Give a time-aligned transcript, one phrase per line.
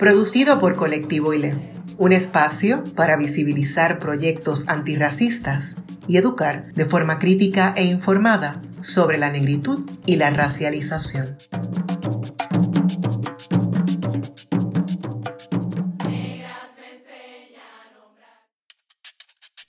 [0.00, 1.52] producido por Colectivo ILE,
[1.98, 5.76] un espacio para visibilizar proyectos antirracistas
[6.08, 11.36] y educar de forma crítica e informada sobre la negritud y la racialización.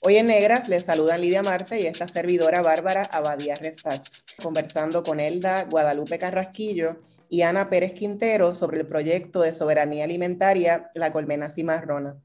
[0.00, 4.08] Hoy en Negras les saludan Lidia Marte y esta servidora Bárbara Abadía Resach,
[4.42, 6.96] conversando con Elda Guadalupe Carrasquillo,
[7.32, 12.20] y Ana Pérez Quintero sobre el proyecto de soberanía alimentaria La Colmena Cimarrona.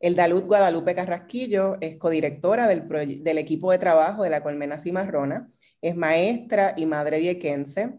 [0.00, 2.88] El Dalud Guadalupe Carrasquillo es codirectora del,
[3.22, 5.50] del equipo de trabajo de la Colmena Cimarrona,
[5.82, 7.98] es maestra y madre viequense,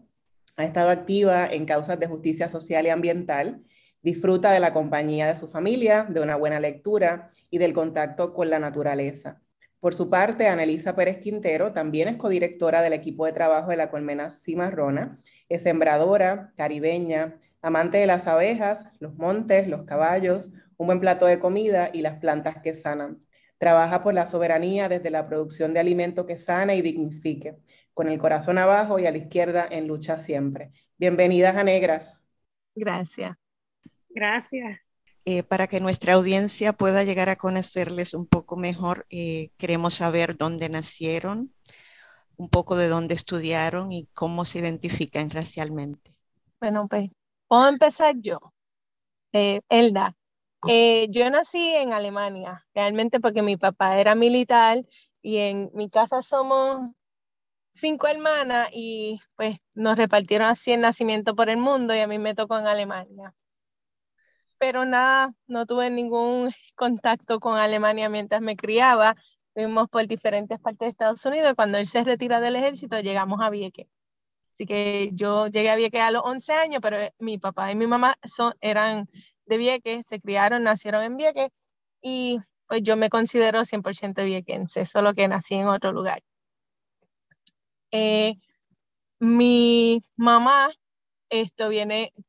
[0.56, 3.62] ha estado activa en causas de justicia social y ambiental,
[4.02, 8.50] disfruta de la compañía de su familia, de una buena lectura y del contacto con
[8.50, 9.40] la naturaleza.
[9.80, 13.90] Por su parte, Anelisa Pérez Quintero también es codirectora del equipo de trabajo de la
[13.90, 21.00] colmena cimarrona, es sembradora, caribeña, amante de las abejas, los montes, los caballos, un buen
[21.00, 23.22] plato de comida y las plantas que sanan.
[23.58, 27.56] Trabaja por la soberanía desde la producción de alimento que sana y dignifique,
[27.94, 30.72] con el corazón abajo y a la izquierda en lucha siempre.
[30.96, 32.20] Bienvenidas a Negras.
[32.74, 33.36] Gracias.
[34.08, 34.87] Gracias.
[35.30, 40.38] Eh, para que nuestra audiencia pueda llegar a conocerles un poco mejor, eh, queremos saber
[40.38, 41.52] dónde nacieron,
[42.38, 46.16] un poco de dónde estudiaron y cómo se identifican racialmente.
[46.58, 47.10] Bueno, pues,
[47.46, 48.38] puedo empezar yo.
[49.34, 50.16] Eh, Elda,
[51.10, 54.82] yo nací en Alemania, realmente porque mi papá era militar
[55.20, 56.90] y en mi casa somos
[57.74, 62.18] cinco hermanas y pues nos repartieron así el nacimiento por el mundo y a mí
[62.18, 63.34] me tocó en Alemania
[64.58, 69.16] pero nada, no tuve ningún contacto con Alemania mientras me criaba.
[69.54, 71.54] Fuimos por diferentes partes de Estados Unidos.
[71.56, 73.86] Cuando él se retira del ejército, llegamos a Vieques.
[74.54, 77.86] Así que yo llegué a Vieques a los 11 años, pero mi papá y mi
[77.86, 79.06] mamá son, eran
[79.46, 81.50] de Vieques, se criaron, nacieron en Vieques
[82.02, 82.38] y
[82.68, 86.22] pues yo me considero 100% viequense, solo que nací en otro lugar.
[87.90, 88.34] Eh,
[89.20, 90.70] mi mamá,
[91.30, 92.22] esto viene eh,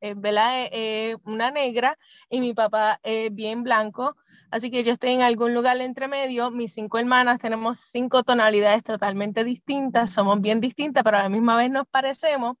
[0.00, 0.68] ¿verdad?
[0.72, 1.98] Eh, una negra
[2.30, 4.16] y mi papá es bien blanco.
[4.50, 6.50] Así que yo estoy en algún lugar entre medio.
[6.50, 11.56] Mis cinco hermanas tenemos cinco tonalidades totalmente distintas, somos bien distintas, pero a la misma
[11.56, 12.56] vez nos parecemos.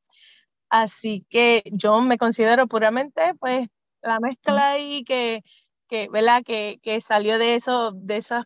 [0.70, 3.68] Así que yo me considero puramente, pues,
[4.02, 5.42] la mezcla ahí que,
[5.88, 6.42] que ¿verdad?
[6.44, 8.44] Que, que salió de eso, de esas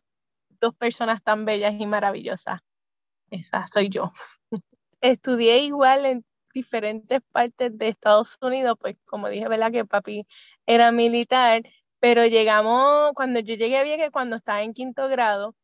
[0.60, 2.60] dos personas tan bellas y maravillosas.
[3.31, 4.10] Esa soy yo.
[5.00, 9.72] Estudié igual en diferentes partes de Estados Unidos, pues como dije, ¿verdad?
[9.72, 10.26] Que papi
[10.66, 11.62] era militar,
[12.00, 15.54] pero llegamos, cuando yo llegué a Vieques, cuando estaba en quinto grado,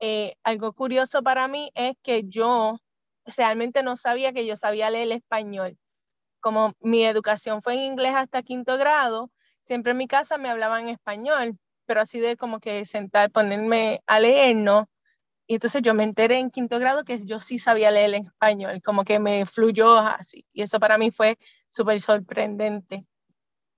[0.00, 2.78] eh, algo curioso para mí es que yo
[3.36, 5.78] realmente no sabía que yo sabía leer español.
[6.40, 9.30] Como mi educación fue en inglés hasta quinto grado,
[9.66, 14.20] siempre en mi casa me hablaban español, pero así de como que sentar, ponerme a
[14.20, 14.88] leer, no.
[15.50, 18.80] Y entonces yo me enteré en quinto grado que yo sí sabía leer en español,
[18.84, 20.46] como que me fluyó así.
[20.52, 21.38] Y eso para mí fue
[21.68, 23.04] súper sorprendente.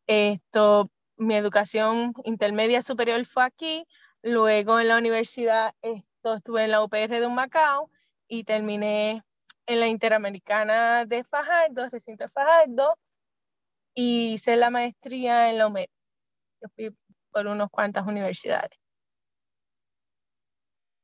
[0.07, 3.87] Esto, mi educación intermedia superior fue aquí,
[4.21, 7.91] luego en la universidad esto, estuve en la UPR de Macao
[8.29, 9.25] y terminé
[9.65, 12.99] en la Interamericana de Fajardo, recinto de Fajardo,
[13.95, 15.87] y hice la maestría en la UMED.
[16.61, 16.95] Yo fui
[17.31, 18.82] por unas cuantas universidades.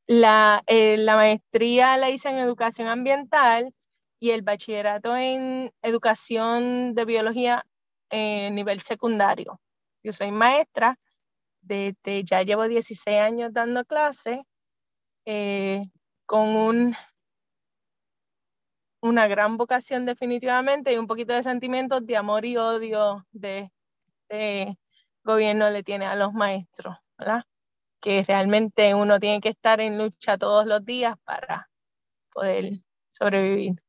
[0.08, 3.74] La, eh, la maestría la hice en educación ambiental
[4.19, 7.64] y el bachillerato en educación de biología
[8.10, 9.60] en nivel secundario.
[10.02, 10.98] Yo soy maestra,
[11.60, 14.40] desde ya llevo 16 años dando clases
[15.26, 15.84] eh,
[16.26, 16.96] con un,
[19.02, 23.70] una gran vocación definitivamente y un poquito de sentimientos de amor y odio de,
[24.31, 24.78] de
[25.25, 27.44] gobierno le tiene a los maestros, ¿verdad?
[28.00, 31.69] Que realmente uno tiene que estar en lucha todos los días para
[32.33, 32.81] poder
[33.11, 33.83] sobrevivir.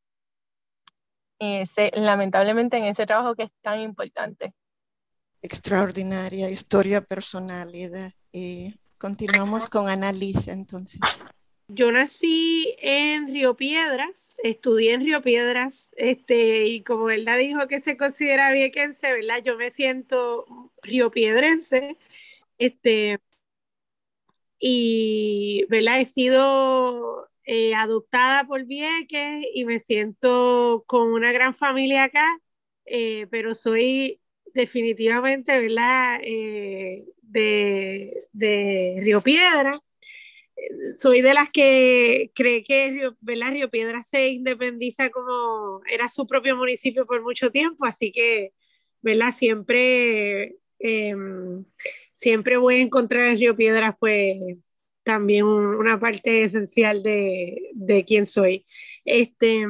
[1.40, 4.54] Ese, lamentablemente en ese trabajo que es tan importante.
[5.42, 8.12] Extraordinaria historia personalidad.
[8.34, 11.00] Eh, continuamos con Annalisa entonces.
[11.70, 17.80] yo nací en Río Piedras, estudié en Río Piedras, este, y como verdad dijo que
[17.80, 19.42] se considera viequense, ¿verdad?
[19.46, 20.46] Yo me siento
[20.82, 21.96] riopiedrense,
[22.58, 23.20] este,
[24.60, 26.00] y, ¿verdad?
[26.02, 32.26] He sido eh, adoptada por Vieques y me siento con una gran familia acá,
[32.86, 34.22] eh, pero soy
[34.54, 36.20] definitivamente, ¿verdad?
[36.24, 39.80] Eh, de, de Río Piedras
[40.98, 46.56] soy de las que cree que Río, Río Piedra se independiza como era su propio
[46.56, 48.54] municipio por mucho tiempo, así que
[49.02, 49.34] ¿verdad?
[49.38, 51.64] Siempre, em,
[52.19, 54.38] siempre voy a encontrar en Río Piedras pues
[55.04, 58.66] también una parte esencial de, de quién soy.
[59.06, 59.66] Este,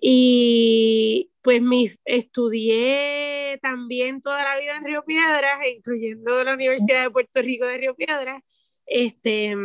[0.00, 7.10] y pues mi, estudié también toda la vida en Río Piedras, incluyendo la Universidad de
[7.10, 8.42] Puerto Rico de Río Piedras.
[8.86, 9.56] Este,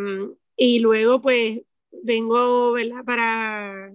[0.57, 1.61] y luego pues
[2.03, 3.03] vengo, ¿verdad?
[3.05, 3.89] Para,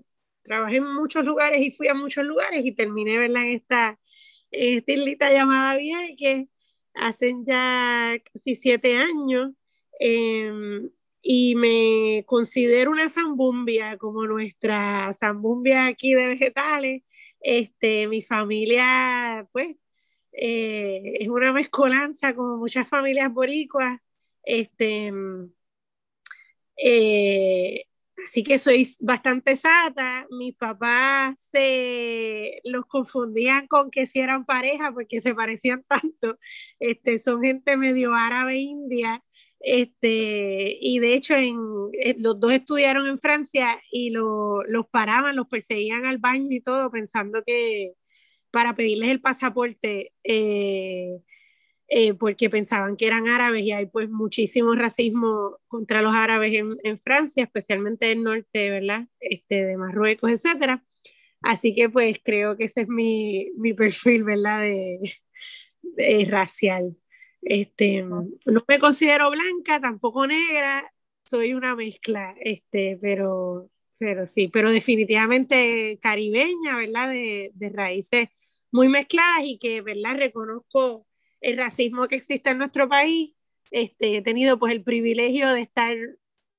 [0.45, 3.45] trabajé en muchos lugares y fui a muchos lugares y terminé, ¿verdad?
[3.45, 3.99] En esta,
[4.51, 5.79] esta islita llamada
[6.19, 6.49] que
[6.97, 9.53] hacen ya casi siete años.
[9.99, 10.91] Em,
[11.23, 17.03] y me considero una zambumbia como nuestra zambumbia aquí de vegetales.
[17.41, 19.77] Este, mi familia, pues,
[20.33, 24.01] eh, es una mezcolanza como muchas familias boricuas.
[24.45, 25.13] Este,
[26.77, 27.87] eh,
[28.27, 30.27] así que soy bastante sata.
[30.31, 36.39] Mis papás se los confundían con que si eran pareja porque se parecían tanto.
[36.79, 39.23] Este, son gente medio árabe india.
[39.61, 41.57] Este, y de hecho, en,
[42.01, 46.61] eh, los dos estudiaron en Francia y lo, los paraban, los perseguían al baño y
[46.61, 47.95] todo, pensando que
[48.51, 50.11] para pedirles el pasaporte.
[50.25, 51.19] Eh,
[51.89, 56.77] eh, porque pensaban que eran árabes y hay pues muchísimo racismo contra los árabes en,
[56.83, 59.07] en Francia, especialmente en el norte, ¿verdad?
[59.21, 60.83] Este, de Marruecos, etcétera.
[61.43, 64.63] Así que pues creo que ese es mi, mi perfil, ¿verdad?
[64.63, 65.15] De,
[65.83, 66.97] de, racial.
[67.43, 68.27] Este, no
[68.69, 70.93] me considero blanca, tampoco negra,
[71.25, 77.11] soy una mezcla, este, pero, pero sí, pero definitivamente caribeña, ¿verdad?
[77.11, 78.29] De, de raíces
[78.73, 80.17] muy mezcladas y que, ¿verdad?
[80.17, 81.07] Reconozco
[81.41, 83.35] el racismo que existe en nuestro país,
[83.71, 85.97] este, he tenido pues el privilegio de estar,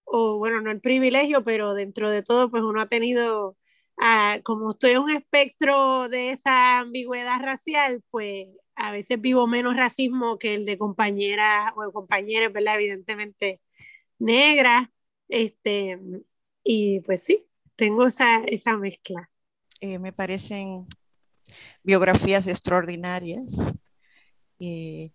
[0.06, 3.58] o bueno, no el privilegio, pero dentro de todo pues uno ha tenido,
[3.98, 9.76] ah, como estoy en un espectro de esa ambigüedad racial, pues a veces vivo menos
[9.76, 12.76] racismo que el de compañeras o compañeros, ¿verdad?
[12.76, 13.62] Evidentemente
[14.20, 14.90] negras,
[15.30, 16.00] este,
[16.64, 17.46] y pues sí,
[17.76, 19.30] tengo esa, esa mezcla.
[19.82, 20.88] Eh, me parecen
[21.84, 23.74] biografías extraordinarias
[24.60, 25.12] eh,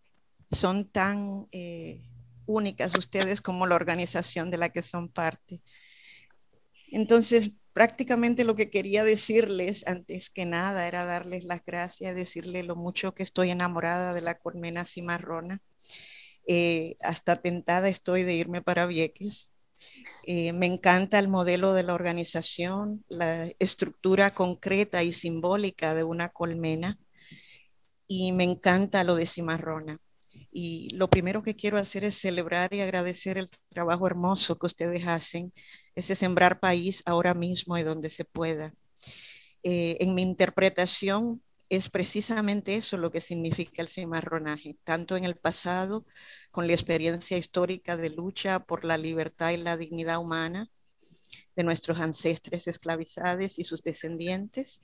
[0.50, 2.00] son tan eh,
[2.46, 5.62] únicas ustedes como la organización de la que son parte.
[6.90, 12.76] Entonces, prácticamente lo que quería decirles antes que nada era darles las gracias, decirles lo
[12.76, 15.62] mucho que estoy enamorada de la colmena cimarrona.
[16.46, 19.52] Eh, hasta tentada estoy de irme para Vieques.
[20.26, 26.98] me encanta el modelo de la organización, la estructura concreta y simbólica de una colmena
[28.06, 29.98] y me encanta lo de Cimarrona.
[30.50, 35.06] Y lo primero que quiero hacer es celebrar y agradecer el trabajo hermoso que ustedes
[35.06, 35.52] hacen,
[35.94, 38.74] ese sembrar país ahora mismo y donde se pueda.
[39.62, 45.36] Eh, en mi interpretación es precisamente eso lo que significa el cimarronaje, tanto en el
[45.36, 46.04] pasado,
[46.50, 50.70] con la experiencia histórica de lucha por la libertad y la dignidad humana
[51.56, 54.80] de nuestros ancestres esclavizados y sus descendientes,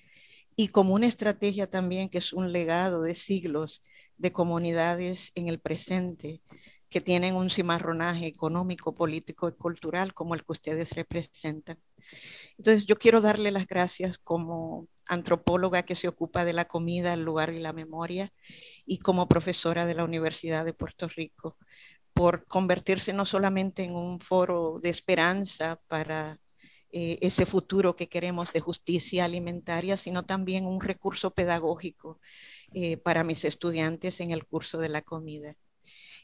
[0.60, 3.80] y como una estrategia también que es un legado de siglos
[4.16, 6.42] de comunidades en el presente
[6.90, 11.78] que tienen un cimarronaje económico, político y cultural como el que ustedes representan.
[12.56, 17.22] Entonces yo quiero darle las gracias como antropóloga que se ocupa de la comida, el
[17.22, 18.32] lugar y la memoria
[18.84, 21.56] y como profesora de la Universidad de Puerto Rico
[22.12, 26.40] por convertirse no solamente en un foro de esperanza para
[26.90, 32.18] eh, ese futuro que queremos de justicia alimentaria, sino también un recurso pedagógico
[32.73, 35.54] eh, para mis estudiantes en el curso de la comida.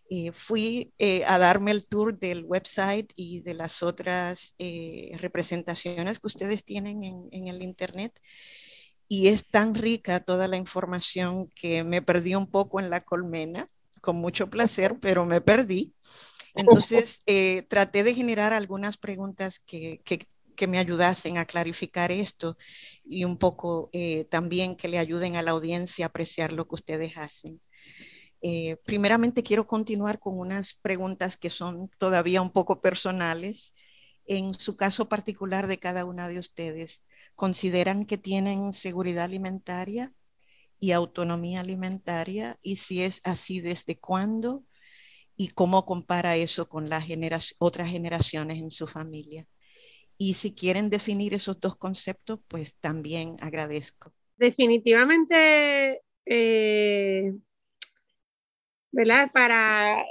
[0.09, 0.93] Eh, fui
[1.27, 4.55] a darme el tour del website y de las otras
[5.13, 8.19] representaciones que ustedes tienen en, en el Internet
[9.09, 13.69] y es tan rica toda la información que me perdí un poco en la colmena,
[14.01, 15.95] con mucho placer, pero me perdí.
[16.55, 17.21] Entonces,
[17.69, 22.57] traté de generar algunas preguntas que, que, que me ayudasen a clarificar esto
[23.05, 26.75] y un poco eh, también que le ayuden a la audiencia a apreciar lo que
[26.77, 27.61] ustedes hacen.
[28.43, 33.75] Eh, primeramente quiero continuar con unas preguntas que son todavía un poco personales
[34.27, 37.05] En su caso particular de cada una de ustedes,
[37.37, 40.15] ¿consideran que tienen seguridad alimentaria
[40.81, 42.59] y autonomía alimentaria?
[42.63, 44.65] Y si es así, ¿desde cuándo?
[45.37, 47.07] ¿Y cómo compara eso con las
[47.59, 49.47] otras generaciones en su familia?
[50.19, 54.13] Y si quieren definir esos dos conceptos, pues también agradezco.
[54.37, 57.33] Definitivamente, eh,
[58.93, 59.31] ¿verdad?
[59.33, 60.05] Para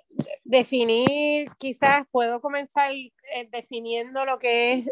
[0.43, 4.85] definir, quizás puedo comenzar eh, definiendo lo que es,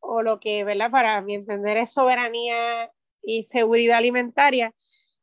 [0.00, 0.90] o lo que, ¿verdad?
[0.90, 2.90] Para mi entender es soberanía
[3.22, 4.74] y seguridad alimentaria.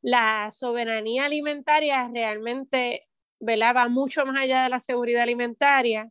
[0.02, 3.08] La soberanía alimentaria realmente,
[3.40, 3.76] ¿verdad?
[3.76, 6.10] Va mucho más allá de la seguridad alimentaria.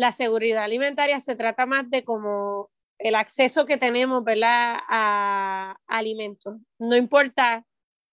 [0.00, 4.78] La seguridad alimentaria se trata más de como el acceso que tenemos, ¿verdad?
[4.88, 6.56] A alimentos.
[6.78, 7.66] No importa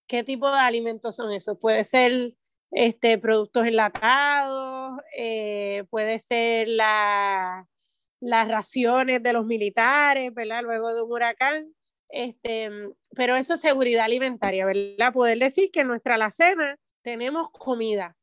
[0.06, 1.58] qué tipo de alimentos son esos.
[1.58, 2.34] Puede ser
[2.72, 7.66] este, productos enlatados, eh, puede ser la,
[8.20, 10.64] las raciones de los militares, ¿verdad?
[10.64, 11.74] Luego de un huracán,
[12.10, 12.70] este,
[13.16, 15.14] pero eso es seguridad alimentaria, ¿verdad?
[15.14, 18.18] Poder decir que en nuestra alacena tenemos comida,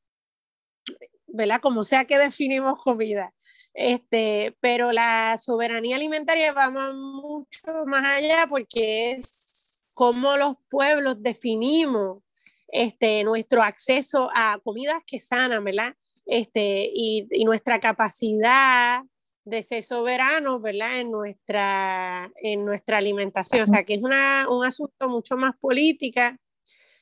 [1.28, 1.62] ¿verdad?
[1.62, 3.32] Como sea que definimos comida.
[3.74, 12.22] Este, pero la soberanía alimentaria va mucho más allá porque es cómo los pueblos definimos
[12.68, 15.94] este, nuestro acceso a comidas que sanan, ¿verdad?
[16.24, 19.02] Este, y, y nuestra capacidad
[19.44, 21.00] de ser soberanos, ¿verdad?
[21.00, 23.62] En nuestra, en nuestra alimentación.
[23.62, 26.38] O sea, que es una, un asunto mucho más política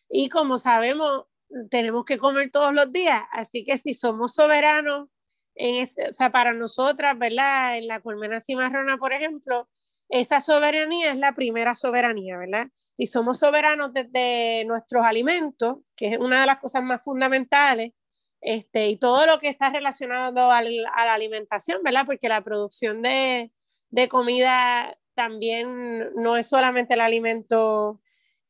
[0.08, 1.24] y como sabemos,
[1.70, 3.22] tenemos que comer todos los días.
[3.30, 5.08] Así que si somos soberanos,
[5.54, 7.78] en o sea, para nosotras, ¿verdad?
[7.78, 9.68] En la colmena cimarrona, por ejemplo,
[10.08, 12.68] esa soberanía es la primera soberanía, ¿verdad?
[12.96, 17.92] si somos soberanos desde nuestros alimentos, que es una de las cosas más fundamentales,
[18.40, 22.04] este, y todo lo que está relacionado a la alimentación, ¿verdad?
[22.06, 23.52] Porque la producción de,
[23.90, 28.00] de comida también no es solamente el alimento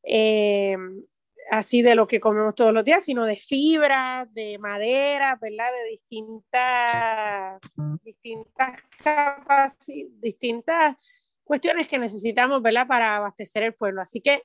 [0.02, 0.76] eh,
[1.52, 5.70] así de lo que comemos todos los días, sino de fibra, de madera, ¿verdad?
[5.70, 7.60] De distintas,
[8.02, 9.76] distintas capas,
[10.18, 10.96] distintas
[11.44, 14.00] cuestiones que necesitamos, ¿verdad?, para abastecer el pueblo.
[14.00, 14.44] Así que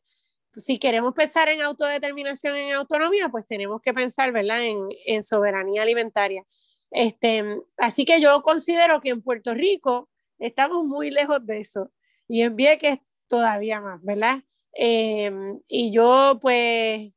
[0.58, 5.84] si queremos pensar en autodeterminación, en autonomía, pues tenemos que pensar, ¿verdad?, en, en soberanía
[5.84, 6.44] alimentaria.
[6.92, 7.42] Este,
[7.78, 10.10] así que yo considero que en Puerto Rico
[10.40, 11.90] estamos muy lejos de eso
[12.28, 13.00] y en Vieques
[13.30, 14.44] todavía más, ¿verdad?
[14.80, 17.12] Em, y yo pues,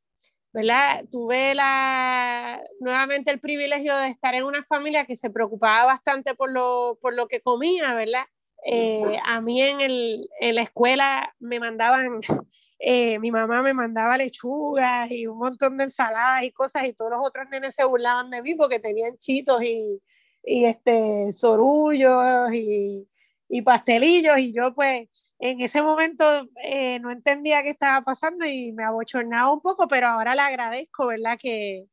[0.51, 1.05] ¿verdad?
[1.11, 6.51] Tuve la, nuevamente el privilegio de estar en una familia que se preocupaba bastante por
[6.51, 8.23] lo, por lo que comía, ¿verdad?
[8.65, 12.19] Eh, a mí en, el, en, la escuela me mandaban,
[12.79, 17.11] eh, mi mamá me mandaba lechugas y un montón de ensaladas y cosas y todos
[17.11, 20.01] los otros nenes se burlaban de mí porque tenían chitos y,
[20.43, 23.07] y este, sorullos y,
[23.49, 25.07] y, pastelillos y yo pues
[25.41, 26.23] en ese momento
[26.63, 31.07] eh, no entendía qué estaba pasando y me abochornaba un poco, pero ahora le agradezco,
[31.07, 31.37] ¿verdad?
[31.41, 31.85] Que,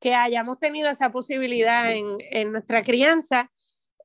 [0.00, 3.50] que hayamos tenido esa posibilidad en, en nuestra crianza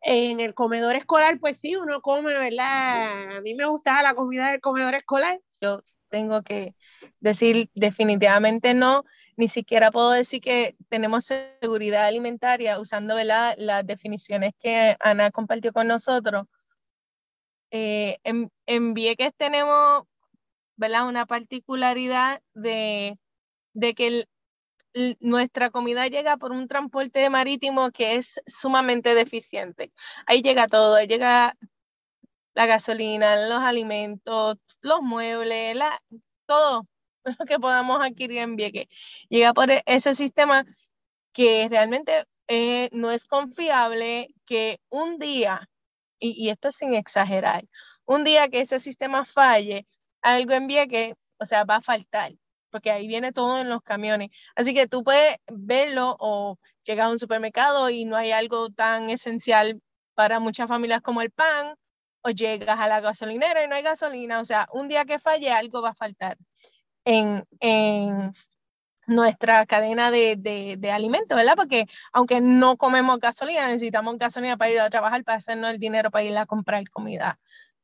[0.02, 3.38] en el comedor escolar, pues sí, uno come, ¿verdad?
[3.38, 5.40] A mí me gustaba la comida del comedor escolar.
[5.62, 6.76] Yo tengo que
[7.20, 9.04] decir definitivamente no,
[9.38, 13.56] ni siquiera puedo decir que tenemos seguridad alimentaria usando ¿verdad?
[13.58, 16.48] las definiciones que Ana compartió con nosotros.
[17.72, 20.04] Eh, en, en, Vieques tenemos
[20.76, 21.08] ¿verdad?
[21.08, 23.18] una particularidad de,
[23.74, 24.28] de que el,
[25.20, 29.92] nuestra comida llega por un transporte marítimo que es sumamente deficiente.
[30.26, 31.58] Ahí llega todo, ahí llega
[32.54, 36.02] la gasolina, los alimentos, los muebles, la,
[36.46, 36.88] todo
[37.40, 38.88] lo que podamos adquirir en Vieques.
[39.30, 40.66] Llega por e, ese sistema
[41.34, 45.70] que realmente eh, no es confiable que un día,
[46.22, 47.66] y, esto sin exagerar,
[48.06, 49.88] un día que ese sistema falle,
[50.22, 52.34] algo en Vieques, o sea, va a faltar
[52.72, 54.30] porque ahí viene todo en los camiones.
[54.56, 59.10] Así que tú puedes verlo o llegar a un supermercado y no hay algo tan
[59.10, 59.82] esencial
[60.16, 61.76] para muchas familias como el pan,
[62.24, 64.40] o llegas a la gasolinera y no hay gasolina.
[64.40, 66.38] O sea, un día que falle, algo va a faltar
[67.06, 68.32] en, en
[69.12, 71.56] nuestra cadena de, de, de, alimentos, ¿verdad?
[71.56, 76.12] Porque aunque no comemos gasolina, necesitamos gasolina para ir a trabajar, para hacernos el dinero
[76.12, 77.40] para ir a comprar comida.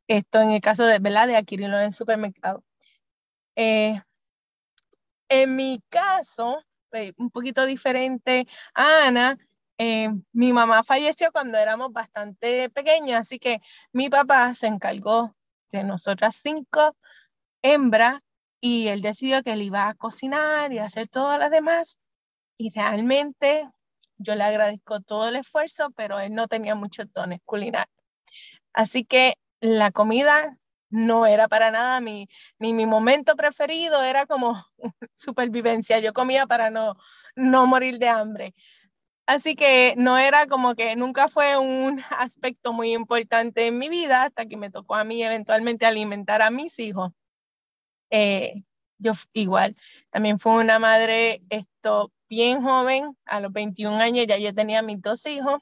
[0.08, 1.28] Esto en el caso de, ¿verdad?
[1.28, 2.64] De adquirirlo en el supermercado.
[3.56, 4.02] Eh,
[5.30, 9.38] en mi caso, eh, un poquito diferente Ana,
[9.78, 13.60] eh, mi mamá falleció cuando éramos bastante pequeñas, así que
[13.92, 15.36] mi papá se encargó
[15.72, 16.96] de nosotras cinco
[17.62, 18.22] hembras
[18.62, 21.98] y él decidió que él iba a cocinar y hacer todo lo demás.
[22.58, 23.70] Y realmente
[24.18, 27.96] yo le agradezco todo el esfuerzo, pero él no tenía muchos dones culinarios.
[28.74, 30.58] Así que la comida
[30.90, 32.28] no era para nada mi,
[32.60, 34.56] ni mi momento preferido, era como
[35.16, 36.00] supervivencia.
[36.00, 36.96] Yo comía para no,
[37.36, 38.56] no morir de hambre.
[39.28, 44.24] Así que no era como que nunca fue un aspecto muy importante en mi vida
[44.24, 47.12] hasta que me tocó a mí eventualmente alimentar a mis hijos.
[48.10, 48.64] Eh,
[49.00, 49.76] yo igual,
[50.10, 55.02] también fue una madre esto bien joven, a los 21 años ya yo tenía mis
[55.02, 55.62] dos hijos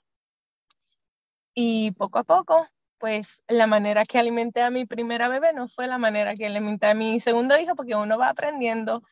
[1.54, 5.88] y poco a poco, pues la manera que alimenté a mi primera bebé no fue
[5.88, 9.04] la manera que alimenté a mi segundo hijo porque uno va aprendiendo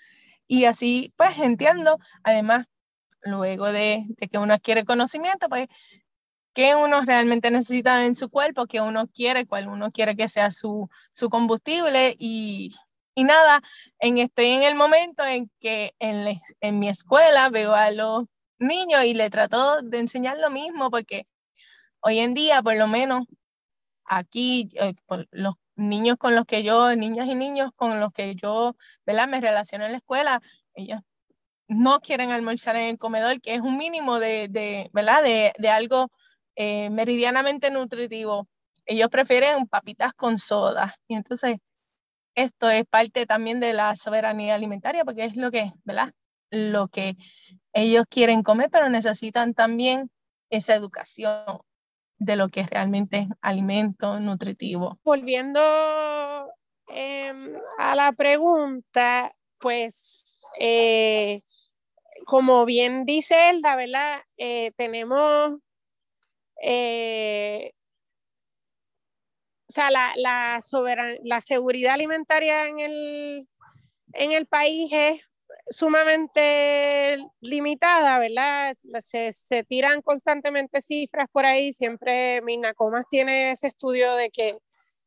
[0.47, 2.67] y así pues entiendo, además
[3.23, 5.67] luego de, que uno adquiere conocimiento, pues
[6.53, 10.51] qué uno realmente necesita en su cuerpo, qué uno quiere, cuál uno quiere que sea
[10.51, 12.75] su, su combustible y,
[13.15, 13.61] y nada,
[13.99, 18.25] en, estoy en el momento en que en, en mi escuela veo a los
[18.59, 21.27] niños y le trato de enseñar lo mismo, porque
[22.01, 23.25] hoy en día, por lo menos
[24.05, 24.93] aquí, eh,
[25.31, 29.27] los niños con los que yo, niñas y niños con los que yo, ¿verdad?
[29.27, 30.41] Me relaciono en la escuela,
[30.75, 30.99] ellos
[31.67, 35.23] no quieren almorzar en el comedor, que es un mínimo de, de ¿verdad?
[35.23, 36.11] De, de algo
[36.55, 38.47] eh, meridianamente nutritivo.
[38.85, 40.95] Ellos prefieren papitas con soda.
[41.07, 41.57] Y entonces,
[42.35, 46.13] esto es parte también de la soberanía alimentaria, porque es lo que, ¿verdad?
[46.49, 47.15] Lo que
[47.73, 50.09] ellos quieren comer, pero necesitan también
[50.49, 51.61] esa educación
[52.17, 54.99] de lo que es realmente alimento nutritivo.
[55.03, 55.59] Volviendo
[56.87, 61.41] em, a la pregunta, pues eh,
[62.25, 64.21] como bien dice Elda, ¿verdad?
[64.37, 65.59] Eh, tenemos
[66.61, 67.73] eh,
[69.73, 70.59] sea, la, la,
[71.23, 73.47] la seguridad alimentaria en el,
[74.13, 75.29] en el país es
[75.69, 78.75] sumamente limitada, ¿verdad?
[79.01, 84.57] Se, se, tiran constantemente cifras por ahí, siempre Minacomas tiene ese estudio de que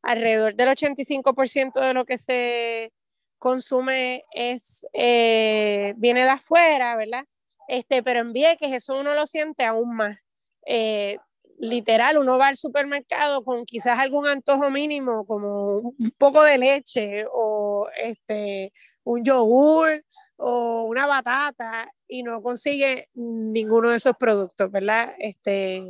[0.02, 2.92] alrededor del 85% de lo que se
[3.38, 7.24] consume es, eh, viene de afuera, ¿verdad?
[7.68, 10.18] Este, pero en Vieques eso uno lo siente aún más.
[10.66, 11.18] Eh,
[11.58, 17.24] literal, uno va al supermercado con quizás algún antojo mínimo, como un poco de leche
[17.32, 18.72] o este,
[19.04, 20.04] un yogur
[20.36, 25.14] o una batata y no consigue ninguno de esos productos, ¿verdad?
[25.18, 25.82] Este,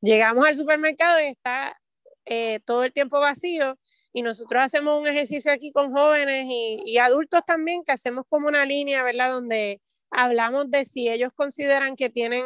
[0.00, 1.78] llegamos al supermercado y está
[2.24, 3.78] eh, todo el tiempo vacío
[4.12, 8.48] y nosotros hacemos un ejercicio aquí con jóvenes y, y, adultos también, que hacemos como
[8.48, 9.32] una línea, ¿verdad?
[9.32, 12.44] Donde hablamos de si ellos consideran que tienen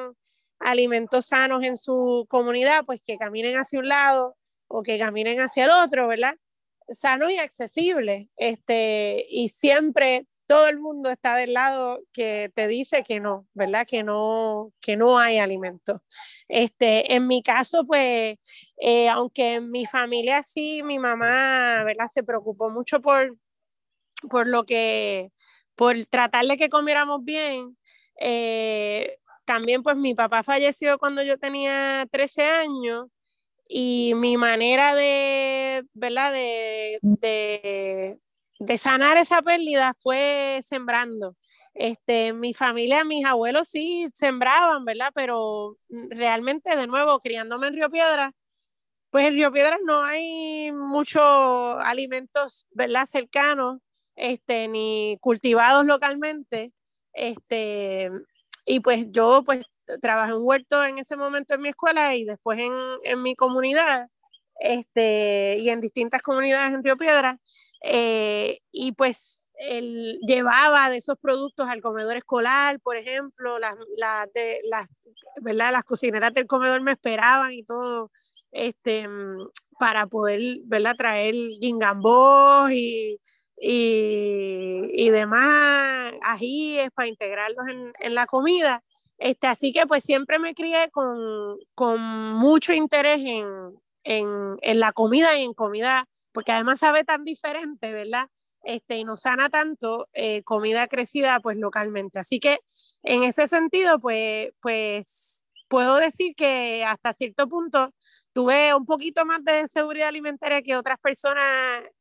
[0.59, 4.37] alimentos sanos en su comunidad, pues que caminen hacia un lado
[4.69, 6.37] o que caminen hacia el otro, ¿verdad?
[6.95, 8.29] Sano y accesible.
[8.37, 13.87] Este, y siempre todo el mundo está del lado que te dice que no, ¿verdad?
[13.87, 16.01] Que no, que no hay alimentos.
[16.49, 18.39] Este, en mi caso, pues,
[18.79, 22.07] eh, aunque en mi familia sí, mi mamá, ¿verdad?
[22.13, 23.37] Se preocupó mucho por,
[24.31, 25.31] por lo que,
[25.75, 27.77] por tratar de que comiéramos bien.
[28.21, 33.09] Eh, también, pues, mi papá falleció cuando yo tenía 13 años
[33.69, 36.33] y mi manera de, ¿verdad?
[36.33, 36.99] De,
[38.61, 41.37] de, sanar esa pérdida fue sembrando.
[41.75, 45.11] Este, mi familia, mis abuelos sí sembraban, ¿verdad?
[45.15, 48.33] Pero realmente, de nuevo, criándome en Río Piedra,
[49.11, 53.07] pues en Río Piedras no hay muchos alimentos, ¿verdad?
[53.07, 53.81] Cercanos,
[54.17, 56.73] este, ni cultivados localmente,
[57.13, 58.11] este,
[58.67, 59.65] y pues yo, pues,
[60.03, 62.73] trabajé en huerto en ese momento en mi escuela y después en,
[63.05, 64.09] en mi comunidad,
[64.59, 67.39] este, y en distintas comunidades en Río Piedra,
[67.83, 74.29] eh, y pues él llevaba de esos productos al comedor escolar, por ejemplo, las, las,
[74.69, 74.87] las,
[75.41, 75.73] ¿verdad?
[75.73, 78.11] las cocineras del comedor me esperaban y todo,
[78.51, 79.07] este,
[79.79, 80.97] para poder ¿verdad?
[80.97, 83.21] traer gingambos y,
[83.59, 88.83] y, y, demás ajíes para integrarlos en, en, la comida.
[89.19, 93.47] Este, así que pues siempre me crié con, con mucho interés en,
[94.05, 98.29] en, en la comida y en comida, porque además sabe tan diferente, ¿verdad?
[98.67, 102.19] este, y nos sana tanto eh, comida crecida pues localmente.
[102.19, 102.59] Así que
[103.03, 107.89] en ese sentido, pues, pues puedo decir que hasta cierto punto
[108.37, 111.49] tuve un poquito más de seguridad alimentaria que otras personas,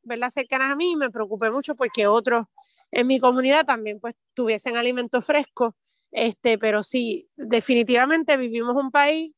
[0.04, 0.30] ¿verdad?
[0.30, 2.46] Cercanas a mí, me preocupé mucho porque otros
[2.92, 5.74] en mi comunidad también pues tuviesen alimentos frescos,
[6.12, 9.34] este, pero sí, definitivamente vivimos un país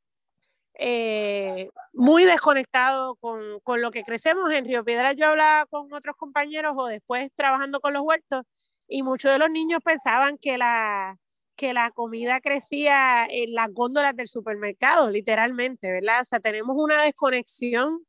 [0.73, 4.51] eh, muy desconectado con, con, lo que crecemos.
[4.51, 8.43] En Río Piedras yo hablaba con otros compañeros o después trabajando con los huertos
[8.87, 11.19] y muchos de los niños pensaban que la,
[11.57, 16.21] que la comida crecía en las góndolas del supermercado, literalmente, ¿verdad?
[16.21, 18.05] O sea, tenemos una desconexión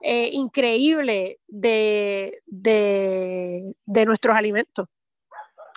[0.00, 4.88] eh, increíble de, de, nuestros alimentos.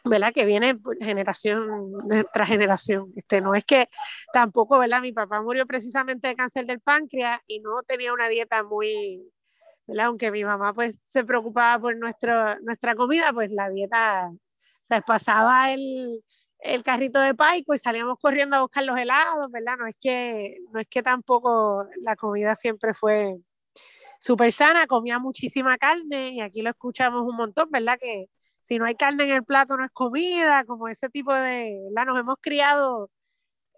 [0.05, 0.33] ¿verdad?
[0.33, 1.91] Que viene generación
[2.33, 3.11] tras generación.
[3.15, 3.89] Este, no es que
[4.33, 5.01] tampoco, ¿verdad?
[5.01, 9.21] Mi papá murió precisamente de cáncer del páncreas y no tenía una dieta muy,
[9.85, 10.05] ¿verdad?
[10.07, 15.01] Aunque mi mamá pues se preocupaba por nuestro, nuestra comida, pues la dieta, o sea,
[15.01, 16.23] pasaba el,
[16.59, 19.77] el carrito de paico y salíamos corriendo a buscar los helados, ¿verdad?
[19.77, 23.37] No es que, no es que tampoco la comida siempre fue
[24.19, 27.97] súper sana, comía muchísima carne y aquí lo escuchamos un montón, ¿verdad?
[27.99, 28.27] Que
[28.61, 32.05] si no hay carne en el plato no es comida, como ese tipo de, ¿verdad?
[32.07, 33.09] Nos hemos criado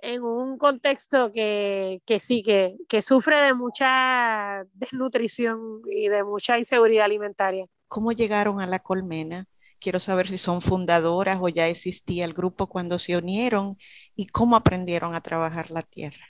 [0.01, 6.57] en un contexto que, que sí, que, que sufre de mucha desnutrición y de mucha
[6.57, 7.65] inseguridad alimentaria.
[7.87, 9.45] ¿Cómo llegaron a la colmena?
[9.81, 13.77] Quiero saber si son fundadoras o ya existía el grupo cuando se unieron
[14.15, 16.23] y cómo aprendieron a trabajar la tierra.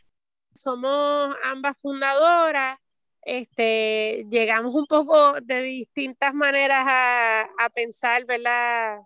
[0.55, 2.79] Somos ambas fundadoras.
[3.23, 8.99] Este, llegamos un poco de distintas maneras a, pensar, ¿verdad?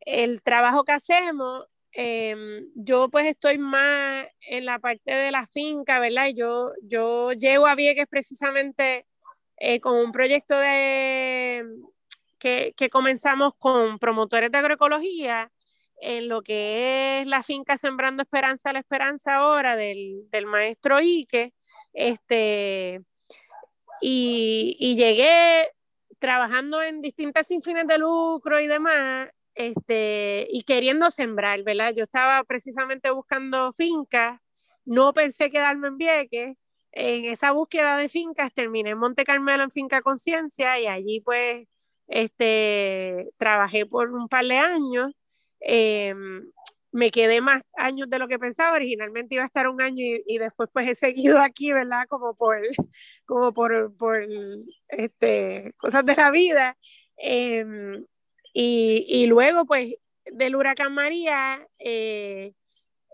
[0.00, 1.66] El trabajo que hacemos.
[1.90, 6.28] Em, yo pues estoy más en la parte de la finca, ¿verdad?
[6.32, 9.04] Yo, yo llego a Vieques precisamente
[9.56, 11.64] eh, con un proyecto de,
[12.38, 15.52] que, comenzamos con promotores de agroecología
[16.00, 21.54] en lo que es la finca Sembrando Esperanza la Esperanza ahora del, maestro Ike,
[21.92, 23.02] este,
[24.00, 25.70] y, llegué
[26.18, 31.94] trabajando en distintas sin fines de lucro y demás, este, y queriendo sembrar, ¿verdad?
[31.94, 34.40] Yo estaba precisamente buscando fincas,
[34.84, 36.56] no pensé quedarme en Vieques,
[36.92, 41.68] en esa búsqueda de fincas terminé en Monte Carmelo en Finca Conciencia y allí pues
[42.08, 45.12] este, trabajé por un par de años,
[45.60, 46.50] em,
[46.92, 50.38] me quedé más años de lo que pensaba, originalmente iba a estar un año y,
[50.38, 52.06] después pues he seguido aquí, ¿verdad?
[52.08, 52.60] Como por,
[53.26, 54.26] como por, por
[54.88, 56.76] este, cosas de la vida.
[57.18, 58.04] Em,
[58.54, 59.94] y, y, luego pues
[60.26, 62.54] del huracán María, eh,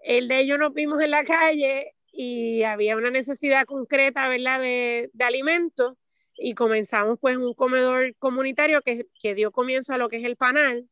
[0.04, 4.60] el de ellos nos vimos en la calle y había una necesidad concreta, ¿verdad?
[4.60, 5.96] De, de alimentos
[6.36, 10.36] y comenzamos pues un comedor comunitario que, que, dio comienzo a lo que es el
[10.36, 10.88] panal.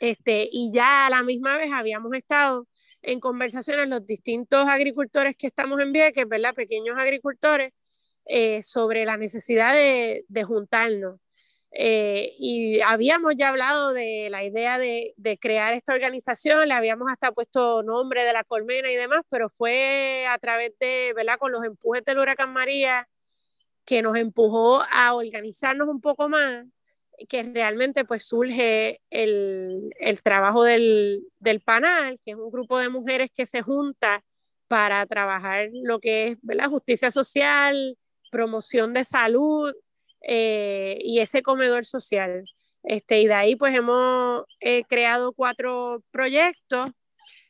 [0.00, 2.66] Este, y ya a la misma vez habíamos estado
[3.02, 6.54] en conversaciones los distintos agricultores que estamos en Vieques, ¿verdad?
[6.54, 7.72] Pequeños agricultores,
[8.26, 11.20] eh, sobre la necesidad de, de juntarnos.
[11.72, 17.08] Eh, y habíamos ya hablado de la idea de, de, crear esta organización, le habíamos
[17.10, 21.38] hasta puesto nombre de la colmena y demás, pero fue a través de, ¿verdad?
[21.38, 23.08] Con los empujes del huracán María
[23.88, 26.66] que nos empujó a organizarnos un poco más,
[27.26, 32.90] que realmente pues surge el, el trabajo del, del, panel, que es un grupo de
[32.90, 34.22] mujeres que se junta
[34.68, 37.96] para trabajar lo que es la justicia social,
[38.30, 39.72] promoción de salud
[40.20, 42.44] eh, y ese comedor social.
[42.82, 46.90] Este, y de ahí pues hemos eh, creado cuatro proyectos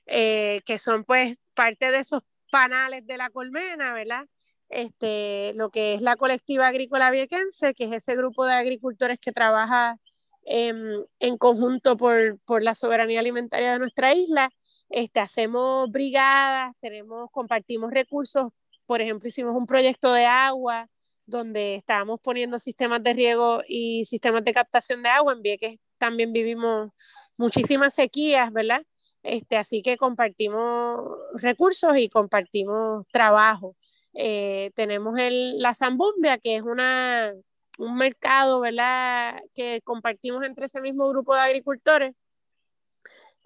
[0.07, 2.22] eh, que son pues parte de esos
[2.53, 4.24] panales de la colmena, ¿verdad?
[4.68, 9.33] Este, lo que es la colectiva agrícola viequense, que es ese grupo de agricultores que
[9.33, 9.98] trabaja
[10.44, 14.50] en, conjunto por, la soberanía alimentaria de nuestra isla.
[14.90, 18.52] Este, hacemos brigadas, tenemos, compartimos recursos,
[18.87, 20.88] por ejemplo, hicimos un proyecto de agua
[21.26, 25.35] donde estábamos poniendo sistemas de riego y sistemas de captación de agua.
[25.35, 26.90] En Vieques también vivimos
[27.37, 28.83] muchísimas sequías, ¿verdad?
[29.22, 31.02] Este, así que compartimos
[31.35, 33.74] recursos y compartimos trabajo.
[34.20, 37.33] Eh, tenemos el, la Zambumbia, que es una,
[37.78, 42.16] un mercado, ¿verdad?, que compartimos entre ese mismo grupo de agricultores,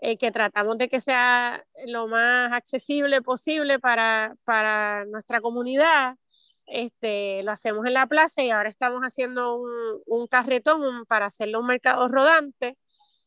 [0.01, 6.17] eh, que tratamos de que sea lo más accesible posible para, para nuestra comunidad.
[6.67, 11.61] Este, lo hacemos en la plaza y ahora estamos haciendo un, un carretón para hacerlo
[11.61, 12.79] un mercado rodante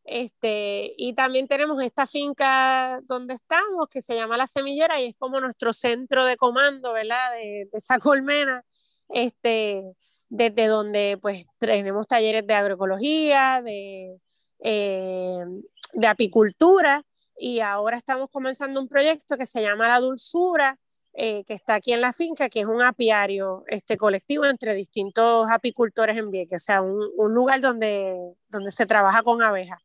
[0.06, 5.16] este, y también tenemos esta finca donde estamos, que se llama La Semillera, y es
[5.18, 7.32] como nuestro centro de comando, ¿verdad?
[7.34, 8.64] De, esa colmena,
[9.10, 9.96] este,
[10.30, 14.20] desde donde pues tenemos talleres de agroecología, de,
[14.60, 15.44] eh,
[15.94, 17.04] de apicultura,
[17.38, 20.80] y ahora estamos comenzando un proyecto que se llama La Dulzura,
[21.14, 25.48] eh, que está aquí en la finca, que es un apiario este, colectivo entre distintos
[25.50, 28.16] apicultores en Vieques, o sea, un, un lugar donde,
[28.50, 29.85] donde se trabaja con abejas.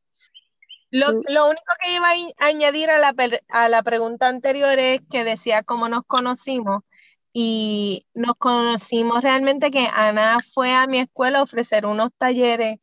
[0.90, 3.14] Lo, único que iba a añadir a la,
[3.48, 6.82] a la pregunta anterior es que decía cómo nos conocimos
[7.32, 12.78] y nos conocimos realmente que Ana fue a mi escuela a ofrecer unos talleres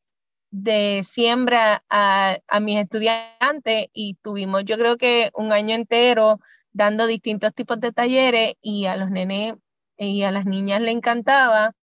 [0.51, 6.39] de siembra a, a, mis estudiantes y tuvimos yo creo que un año entero
[6.71, 9.55] dando distintos tipos de talleres y a los nenes
[9.97, 11.73] y a las niñas le encantaba.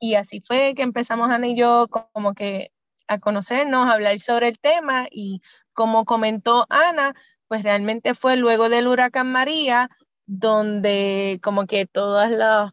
[0.00, 2.70] Y así fue que empezamos Ana y yo como que
[3.08, 5.42] a conocernos, hablar sobre el tema y
[5.72, 7.14] como comentó Ana,
[7.48, 9.90] pues realmente fue luego del huracán María
[10.28, 12.72] donde como que todas las,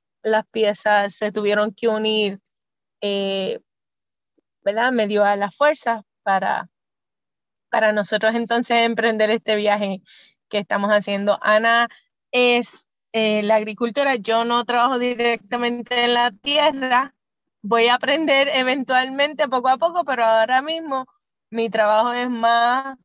[0.51, 2.39] piezas se tuvieron que unir,
[3.01, 3.59] eh,
[4.63, 4.91] ¿verdad?
[4.91, 6.69] Me dio a las fuerzas para,
[7.69, 10.01] para nosotros entonces emprender este viaje
[10.49, 11.39] que estamos haciendo.
[11.41, 11.87] Ana
[12.31, 17.14] es eh, la agricultora, yo no trabajo directamente en la tierra,
[17.65, 21.05] voy a aprender eventualmente poco a poco, pero ahora mismo
[21.49, 22.97] mi trabajo es más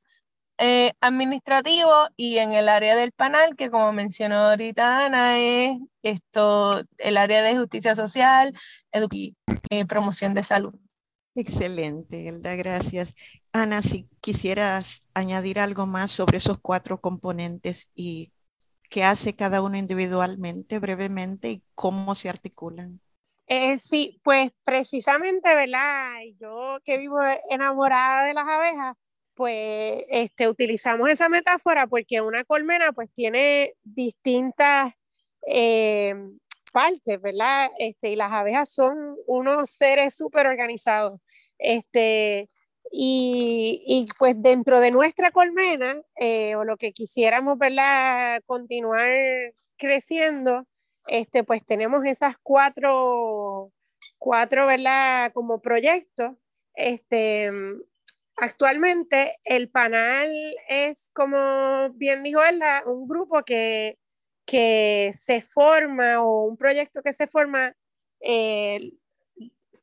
[0.58, 6.82] eh, administrativo y en el área del panel, que como mencionó ahorita Ana, es esto,
[6.98, 8.52] el área de justicia social
[9.10, 9.34] y
[9.70, 10.74] eh, promoción de salud.
[11.34, 13.14] Excelente, Elda, gracias.
[13.52, 18.32] Ana, si quisieras añadir algo más sobre esos cuatro componentes y
[18.90, 23.00] qué hace cada uno individualmente, brevemente, y cómo se articulan.
[23.52, 26.12] Eh, sí, pues precisamente, ¿verdad?
[26.38, 28.96] Yo que vivo enamorada de las abejas,
[29.34, 34.94] pues este, utilizamos esa metáfora porque una colmena pues tiene distintas
[35.48, 36.14] eh,
[36.72, 37.70] partes, ¿verdad?
[37.78, 41.20] Este, y las abejas son unos seres súper organizados.
[41.58, 42.48] Este,
[42.92, 48.40] y, y, pues dentro de nuestra colmena, eh, o lo que quisiéramos, ¿verdad?
[48.46, 49.10] Continuar
[49.76, 50.66] creciendo,
[51.06, 53.72] este, pues tenemos esas cuatro,
[54.18, 55.32] cuatro, ¿verdad?
[55.32, 56.32] Como proyectos.
[56.74, 57.50] Este,
[58.40, 63.98] Actualmente el panel es, como bien dijo él, un grupo que,
[64.46, 67.76] que se forma o un proyecto que se forma
[68.20, 68.92] eh,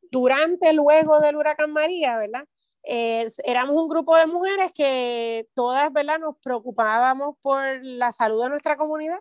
[0.09, 2.45] durante, luego del huracán María, ¿verdad?
[2.89, 6.19] éramos un grupo de mujeres que todas, ¿verdad?
[6.19, 9.19] Nos preocupábamos por la salud de nuestra comunidad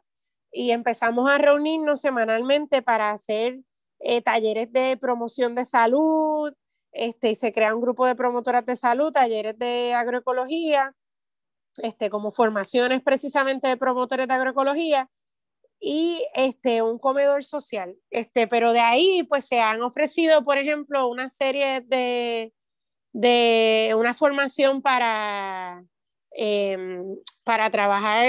[0.57, 3.61] y empezamos a reunirnos semanalmente para hacer
[4.01, 6.55] eh, talleres de promoción de salud,
[6.93, 10.95] este, y se crea un grupo de promotoras de salud, talleres de agroecología,
[11.83, 15.11] este, como formaciones precisamente de promotores de agroecología
[15.79, 17.95] y este, un comedor social.
[18.11, 22.55] Este, pero de ahí pues se han ofrecido, por ejemplo, una serie de,
[23.13, 25.85] de una formación para,
[26.31, 27.05] em,
[27.45, 28.27] para trabajar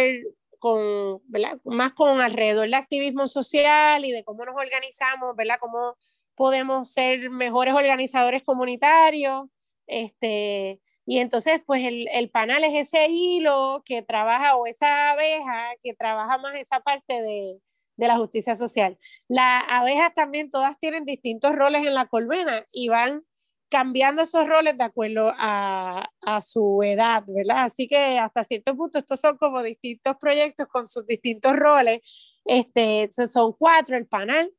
[0.60, 1.22] con,
[1.66, 5.58] más con alrededor del activismo social y de cómo nos organizamos, ¿verdad?
[5.60, 5.96] Cómo
[6.36, 9.48] podemos ser mejores organizadores comunitarios,
[9.88, 15.70] este, y entonces, pues el, el, panal es ese hilo que trabaja o esa abeja
[15.82, 17.60] que trabaja más esa parte de,
[17.96, 18.98] de la justicia social.
[19.28, 23.24] Las abejas también todas tienen distintos roles en la colmena y van
[23.70, 27.66] cambiando esos roles de acuerdo a, a, su edad, ¿verdad?
[27.66, 32.02] Así que hasta cierto punto estos son como distintos proyectos con sus distintos roles.
[32.46, 34.52] Este, son cuatro, el panal,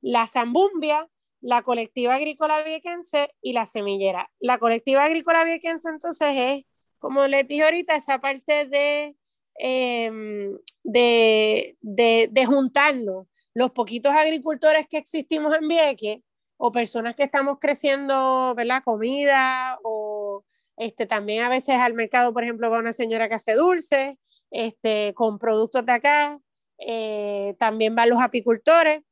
[0.00, 1.08] la zambumbia,
[1.40, 4.30] la colectiva agrícola viequense y la semillera.
[4.40, 6.64] La colectiva agrícola viequense entonces es,
[6.98, 9.16] como les dije ahorita, esa parte de,
[9.56, 16.18] em, de, de, juntarnos los poquitos agricultores que existimos en Vieques
[16.56, 18.82] o personas que estamos creciendo, ¿verdad?
[18.84, 20.44] Comida o
[20.76, 24.18] este, también a veces al mercado, por ejemplo, va una señora que hace dulce,
[24.50, 26.38] este, con productos de acá,
[26.78, 29.02] eh, también van los apicultores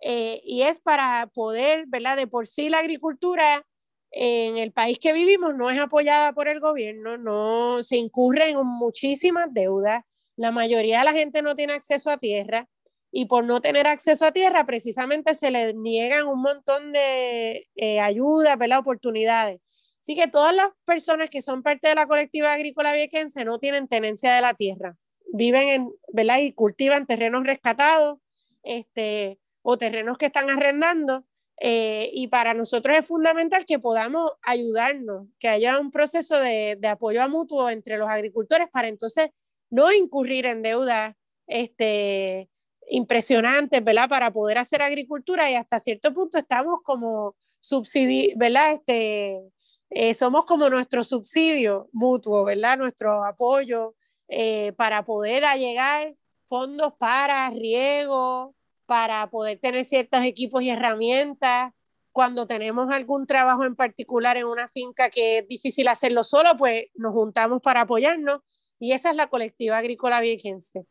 [0.00, 2.16] eh, y es para poder, ¿verdad?
[2.16, 3.66] De por sí la agricultura
[4.10, 8.66] en el país que vivimos no es apoyada por el gobierno, no se incurre en
[8.66, 10.04] muchísimas deudas,
[10.36, 12.68] la mayoría de la gente no tiene acceso a tierra
[13.10, 18.00] y por no tener acceso a tierra precisamente se les niegan un montón de eh,
[18.00, 18.56] ayudas.
[18.78, 19.60] Oportunidades.
[20.02, 23.88] Así que todas las personas que son parte de la colectiva agrícola viequense no tienen
[23.88, 24.96] tenencia de la tierra,
[25.32, 26.38] viven en, ¿verdad?
[26.38, 28.18] Y cultivan terrenos rescatados,
[28.62, 31.24] este, o terrenos que están arrendando.
[31.60, 36.88] Eh, y para nosotros es fundamental que podamos ayudarnos, que haya un proceso de, de,
[36.88, 39.30] apoyo a mutuo entre los agricultores para entonces
[39.68, 41.16] no incurrir en deudas
[41.48, 42.48] este,
[42.90, 44.08] impresionantes, ¿verdad?
[44.08, 48.72] Para poder hacer agricultura y hasta cierto punto estamos como subsidi ¿verdad?
[48.72, 49.42] Este,
[49.90, 52.78] eh, somos como nuestro subsidio mutuo, ¿verdad?
[52.78, 53.94] Nuestro apoyo
[54.28, 58.54] eh, para poder allegar fondos para riego,
[58.86, 61.72] para poder tener ciertos equipos y herramientas.
[62.12, 66.86] Cuando tenemos algún trabajo en particular en una finca que es difícil hacerlo solo, pues
[66.94, 68.40] nos juntamos para apoyarnos
[68.78, 70.86] y esa es la colectiva agrícola viequense.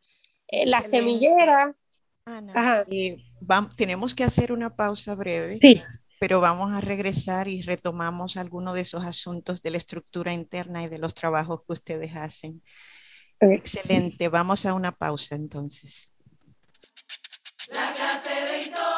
[0.48, 1.74] Eh, la semillera.
[2.36, 2.84] Ana,
[3.40, 5.58] vamos, tenemos que hacer una pausa breve.
[5.60, 5.82] Sí.
[6.20, 10.88] Pero vamos a regresar y retomamos algunos de esos asuntos de la estructura interna y
[10.88, 12.62] de los trabajos que ustedes hacen.
[13.40, 14.28] Excelente.
[14.28, 16.12] Vamos a una pausa entonces.
[17.72, 18.97] La clase de historia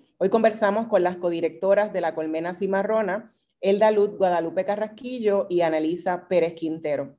[0.23, 6.27] Hoy conversamos con las codirectoras de la Colmena Cimarrona, Elda Luz Guadalupe Carrasquillo y Analisa
[6.27, 7.17] Pérez Quintero.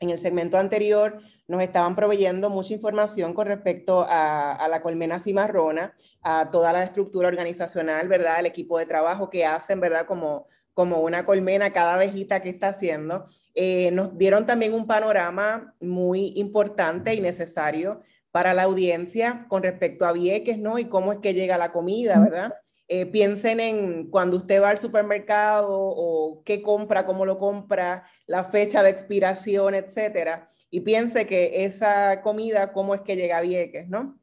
[0.00, 5.94] En el segmento anterior nos estaban proveyendo mucha información con respecto a, la colmena cimarrona,
[6.22, 8.40] a toda la estructura organizacional, ¿verdad?
[8.40, 10.06] El equipo de trabajo que hacen, ¿verdad?
[10.06, 13.26] Como, como una colmena, cada abejita que está haciendo.
[13.54, 20.06] Eh, nos dieron también un panorama muy importante y necesario para la audiencia con respecto
[20.06, 20.78] a Vieques, ¿no?
[20.78, 22.54] Y cómo es que llega la comida, ¿verdad?
[22.92, 28.44] Eh, piensen en cuando usted va al supermercado o qué compra, cómo lo compra, la
[28.44, 30.48] fecha de expiración, etcétera.
[30.70, 34.18] Y piense que esa comida, cómo es que llega a Vieques, ¿no?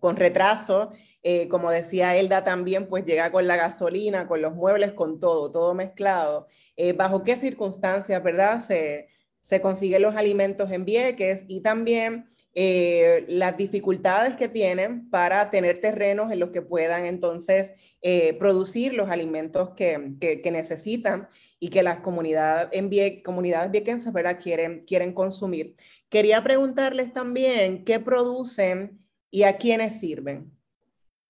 [0.00, 0.92] Con retraso,
[1.22, 5.50] eh, como decía Elda también, pues llega con la gasolina, con los muebles, con todo,
[5.50, 6.46] todo mezclado.
[6.76, 8.60] Eh, ¿Bajo qué circunstancias, verdad?
[8.60, 9.08] Se,
[9.40, 12.26] se consiguen los alimentos en Vieques y también
[12.58, 18.94] eh, las dificultades que tienen para tener terrenos en los que puedan entonces eh, producir
[18.94, 21.28] los alimentos que, que, necesitan
[21.60, 24.10] y que las comunidades, en comunidades viequenses.
[24.42, 25.76] Quieren, quieren consumir.
[26.08, 30.50] Quería preguntarles también qué producen y a quiénes sirven.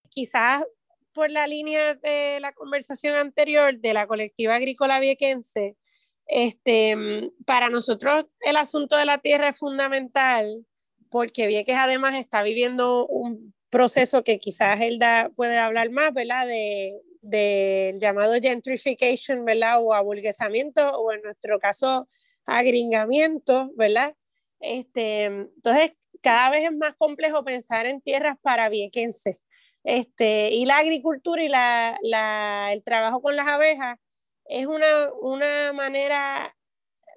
[0.09, 0.62] Quizás
[1.12, 5.77] por la línea de la conversación anterior de la colectiva agrícola viequense,
[6.29, 10.65] este, para nosotros el asunto de la tierra es fundamental
[11.16, 16.46] porque Vieques además está viviendo un proceso que quizás Elda puede hablar más, ¿verdad?
[16.46, 19.83] De, del llamado gentrification, ¿verdad?
[19.83, 22.07] O aburguesamiento, o en nuestro caso,
[22.44, 24.14] agringamiento, ¿verdad?
[24.61, 29.38] Este, entonces, cada vez es más complejo pensar en tierras para viequenses.
[29.85, 33.98] Este, y la agricultura y la, la, el trabajo con las abejas
[34.44, 36.55] es una, una manera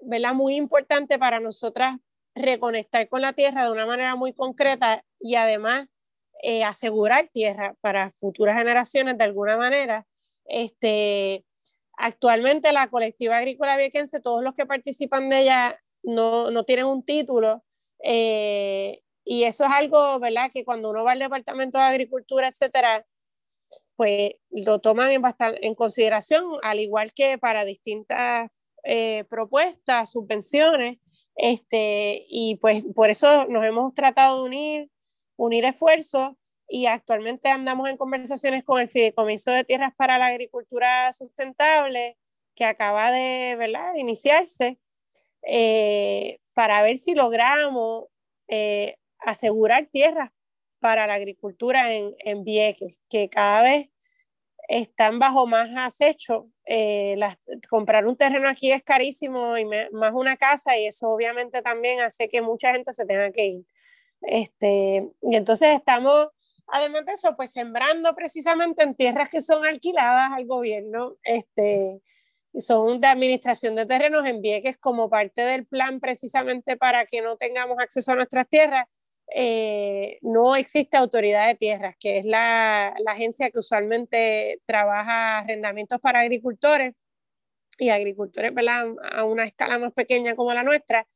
[0.03, 0.33] ¿verdad?
[0.35, 1.97] muy importante para nosotras
[2.39, 5.88] reconectar con la tierra de una manera muy concreta y además
[6.41, 10.08] eh, asegurar tierra para futuras generaciones de alguna manera.
[10.45, 11.45] Este,
[11.97, 17.04] actualmente la colectiva agrícola viequense, todos los que participan de ella no, no tienen un
[17.04, 17.63] título
[18.04, 20.49] eh, y eso es algo, ¿verdad?
[20.52, 23.06] Que cuando uno va al departamento de agricultura, etcétera,
[23.95, 25.21] pues lo toman en,
[25.62, 28.49] en consideración, al igual que para distintas
[28.84, 30.99] eh, propuestas, subvenciones,
[31.41, 34.91] este, y pues por eso nos hemos tratado de unir,
[35.38, 36.34] unir esfuerzos
[36.67, 42.17] y actualmente andamos en conversaciones con el Fideicomiso de Tierras para la Agricultura Sustentable,
[42.56, 43.95] que acaba de, ¿verdad?
[43.95, 44.80] iniciarse,
[45.43, 48.08] eh, para ver si logramos
[48.49, 50.32] eh, asegurar tierras
[50.80, 53.89] para la agricultura en, en Vieques, que cada vez
[54.67, 56.49] están bajo más acecho.
[56.71, 57.17] Eh,
[57.67, 62.29] comprar un terreno aquí es carísimo y más una casa y eso obviamente también hace
[62.29, 63.65] que mucha gente se tenga que ir.
[64.21, 66.27] Este, y entonces estamos,
[66.67, 72.03] además de eso, pues sembrando precisamente en tierras que son alquiladas al gobierno, este,
[72.60, 77.36] son de administración de terrenos en Vieques como parte del plan precisamente para que no
[77.38, 78.86] tengamos acceso a nuestras tierras
[79.35, 86.21] eh, no existe autoridad de tierras, que es la, agencia que usualmente trabaja arrendamientos para
[86.21, 86.93] agricultores
[87.77, 88.53] y agricultores
[89.13, 91.07] a una escala más pequeña como la nuestra.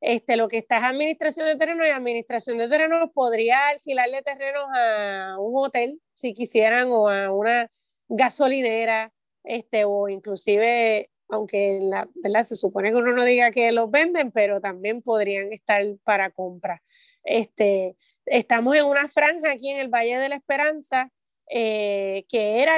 [0.00, 4.66] Este, lo que está es administración de terrenos y administración de terrenos podría alquilarle terrenos
[4.74, 7.70] a un hotel si quisieran o a una
[8.08, 9.12] gasolinera
[9.44, 12.44] este, o inclusive aunque la, ¿verdad?
[12.44, 16.82] se supone que uno no diga que los venden, pero también podrían estar para compra.
[17.24, 21.10] Este, estamos en una franja aquí en el Valle de la Esperanza
[21.54, 22.76] eh, que, era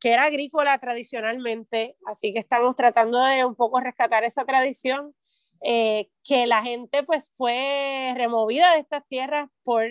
[0.00, 5.14] que era agrícola tradicionalmente, así que estamos tratando de un poco rescatar esa tradición,
[5.62, 9.84] eh, que la gente pues fue removida de estas tierras por,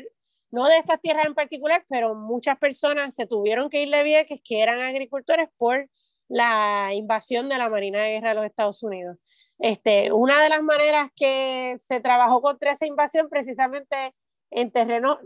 [0.51, 4.41] no de estas tierras en particular, pero muchas personas se tuvieron que ir de Vieques
[4.43, 5.89] que eran agricultores por
[6.27, 9.17] la invasión de la Marina de Guerra de los Estados Unidos.
[9.59, 14.13] Este, una de las maneras que se trabajó contra esa invasión precisamente
[14.51, 15.19] en terreno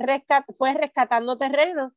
[0.58, 1.94] fue rescatando terreno.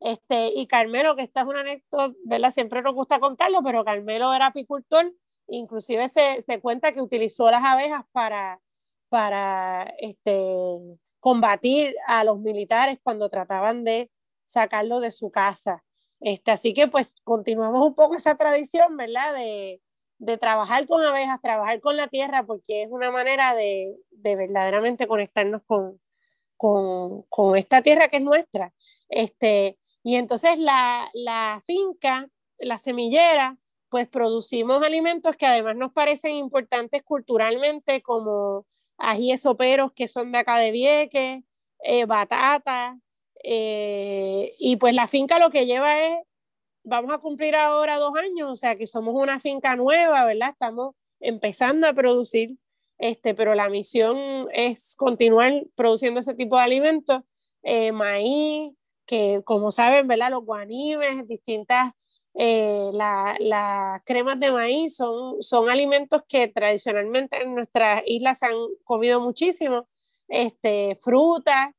[0.00, 2.52] Este, y Carmelo, que esta es una anécdota, ¿verdad?
[2.52, 5.12] Siempre nos gusta contarlo, pero Carmelo era apicultor,
[5.46, 8.60] inclusive se, se cuenta que utilizó las abejas para,
[9.08, 10.78] para este,
[11.20, 14.10] combatir a los militares cuando trataban de
[14.44, 15.84] sacarlo de su casa.
[16.20, 19.34] Este, así que pues continuamos un poco esa tradición, ¿verdad?
[19.34, 19.80] De,
[20.22, 25.08] de trabajar con abejas, trabajar con la tierra, porque es una manera de, de verdaderamente
[25.08, 26.00] conectarnos con,
[26.56, 28.72] con, con, esta tierra que es nuestra.
[29.08, 33.58] Este, y entonces la, la finca, la semillera,
[33.88, 38.64] pues producimos alimentos que además nos parecen importantes culturalmente, como
[38.98, 41.42] ajíes soperos que son de acá de Vieques,
[41.82, 42.96] eh, batata,
[43.42, 46.14] eh, y pues la finca lo que lleva es
[46.84, 50.50] vamos a cumplir ahora dos años, o sea que somos una finca nueva, ¿verdad?
[50.50, 52.56] Estamos empezando a producir,
[52.98, 57.22] este, pero la misión es continuar produciendo ese tipo de alimentos,
[57.62, 58.72] eh, maíz,
[59.06, 60.30] que como saben, ¿verdad?
[60.30, 61.92] Los guanimes, distintas,
[62.34, 68.46] eh, las la cremas de maíz son, son alimentos que tradicionalmente en nuestras islas se
[68.46, 69.84] han comido muchísimo,
[70.28, 71.74] este, frutas,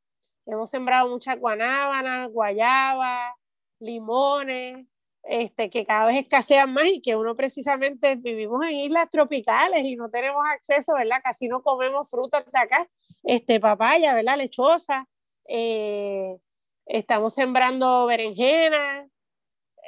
[0.46, 3.34] hemos sembrado muchas guanábanas, guayabas,
[3.80, 4.86] limones,
[5.24, 9.96] este, que cada vez escasean más y que uno precisamente vivimos en islas tropicales y
[9.96, 11.22] no tenemos acceso, ¿verdad?
[11.24, 12.90] Casi no comemos frutas de acá,
[13.24, 14.38] este, papaya, ¿verdad?
[14.38, 15.08] Lechosa,
[15.48, 16.38] eh,
[16.86, 19.08] estamos sembrando berenjenas,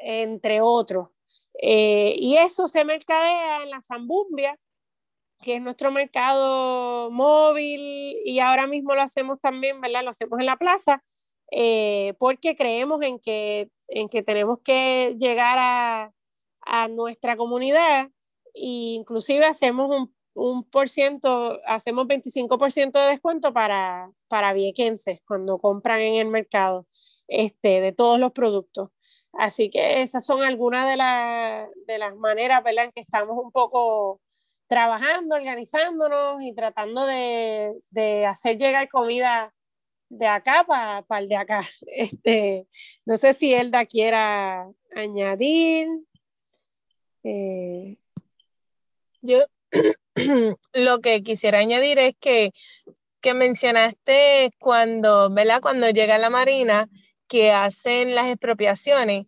[0.03, 1.09] entre otros.
[1.61, 4.57] Eh, y eso se mercadea en la Zambumbia,
[5.41, 10.03] que es nuestro mercado móvil y ahora mismo lo hacemos también, ¿verdad?
[10.03, 11.03] Lo hacemos en la plaza
[11.51, 16.13] eh, porque creemos en que, en que tenemos que llegar a,
[16.61, 18.09] a nuestra comunidad
[18.53, 25.59] e inclusive hacemos un, un por ciento, hacemos 25% de descuento para, para viequenses cuando
[25.59, 26.87] compran en el mercado
[27.27, 28.89] este, de todos los productos.
[29.33, 32.85] Así que esas son algunas de, la, de las maneras ¿verdad?
[32.85, 34.21] en que estamos un poco
[34.67, 39.53] trabajando, organizándonos y tratando de, de hacer llegar comida
[40.09, 41.61] de acá para el de acá.
[41.87, 42.67] Este,
[43.05, 45.87] no sé si Elda quiera añadir.
[47.23, 47.97] Eh,
[49.21, 49.39] yo
[50.73, 52.51] lo que quisiera añadir es que,
[53.21, 55.61] que mencionaste cuando, ¿verdad?
[55.61, 56.89] Cuando llega la Marina,
[57.27, 59.25] que hacen las expropiaciones,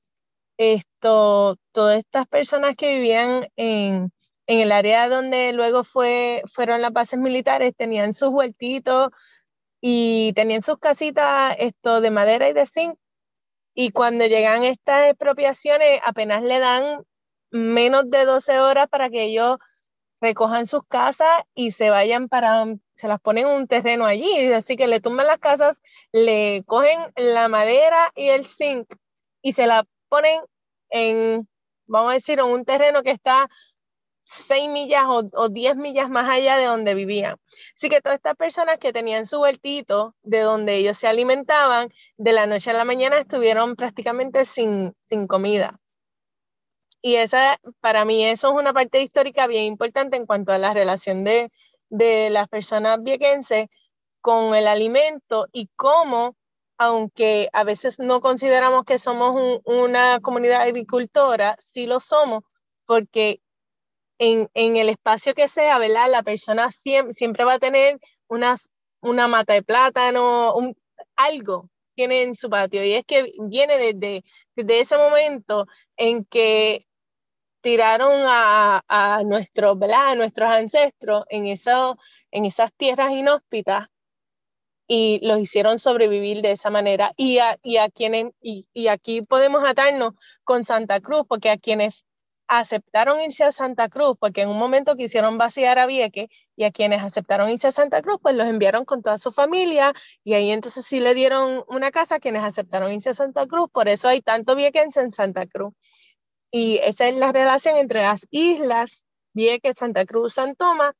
[0.57, 4.11] esto, todas estas personas que vivían en,
[4.47, 9.09] en el área donde luego fue, fueron las bases militares, tenían sus huertitos,
[9.81, 12.97] y tenían sus casitas esto de madera y de zinc
[13.73, 17.03] y cuando llegan estas expropiaciones apenas le dan
[17.51, 19.57] menos de 12 horas para que ellos
[20.19, 22.65] recojan sus casas y se vayan para,
[22.95, 26.99] se las ponen en un terreno allí, así que le tumban las casas, le cogen
[27.15, 28.91] la madera y el zinc
[29.43, 30.41] y se la ponen
[30.89, 31.47] en,
[31.85, 33.47] vamos a decir, en un terreno que está
[34.27, 37.37] 6 millas o, 10 millas más allá de donde vivían.
[37.77, 42.33] Así que todas estas personas que tenían su huertito, de donde ellos se alimentaban, de
[42.33, 45.79] la noche a la mañana estuvieron prácticamente sin, sin comida.
[47.01, 50.73] Y esa, para mí, eso es una parte histórica bien importante en cuanto a la
[50.73, 51.49] relación de,
[51.89, 53.67] de las personas viequenses
[54.19, 56.35] con el alimento y cómo,
[56.77, 62.43] aunque a veces no consideramos que somos una comunidad agricultora, sí lo somos,
[62.85, 63.39] porque
[64.19, 66.09] en, el espacio que sea, ¿verdad?
[66.09, 70.75] La persona siempre, va a tener una mata de plátano, un,
[71.15, 72.83] algo tiene en su patio.
[72.83, 74.23] Y es que viene desde,
[74.55, 75.65] desde ese momento
[75.97, 76.85] en que
[77.61, 81.97] tiraron a, a, nuestros, a nuestros ancestros en, eso,
[82.31, 83.89] en esas tierras inhóspitas
[84.87, 87.13] y los hicieron sobrevivir de esa manera.
[87.17, 87.57] Y, a,
[87.93, 90.13] quienes, y aquí podemos atarnos
[90.43, 92.05] con Santa Cruz, porque a quienes
[92.47, 96.71] aceptaron irse a Santa Cruz, porque en un momento quisieron vaciar a Vieques y a
[96.71, 99.93] quienes aceptaron irse a Santa Cruz, pues los enviaron con toda su familia
[100.23, 103.69] y ahí entonces sí le dieron una casa a quienes aceptaron irse a Santa Cruz,
[103.71, 105.73] por eso hay tanto viequense en Santa Cruz.
[106.51, 110.93] Y esa es la relación entre las islas, Vieques, Santa Cruz, San Tomás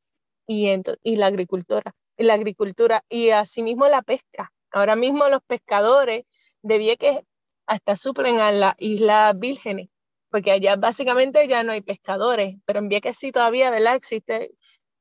[0.45, 0.70] y,
[1.04, 4.52] y la agricultura, y la agricultura y asimismo la pesca.
[4.72, 6.26] Ahora mismo los pescadores
[6.62, 7.20] de Vieques
[7.66, 9.89] hasta suplen a la isla Vírgenes
[10.30, 13.95] porque allá básicamente ya no hay pescadores, pero en Vieques sí todavía, ¿verdad?
[13.95, 14.51] Existe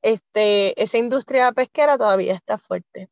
[0.03, 3.09] este, esa industria pesquera todavía está fuerte.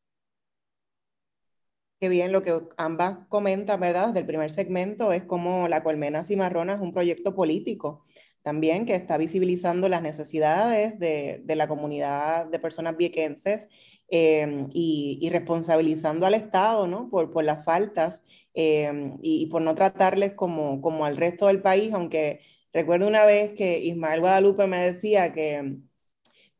[2.00, 4.10] Qué bien lo que ambas comentan, ¿verdad?
[4.10, 8.04] Del primer segmento es como la colmena cimarrona es un proyecto político
[8.44, 13.66] también que está visibilizando las necesidades de, de la comunidad de personas viequenses
[14.08, 17.08] Em, y, responsabilizando al Estado ¿no?
[17.08, 18.22] por, por las faltas
[18.52, 22.40] em, y, por no tratarles como, como al resto del país, aunque
[22.72, 25.78] recuerdo una vez que Ismael Guadalupe me decía que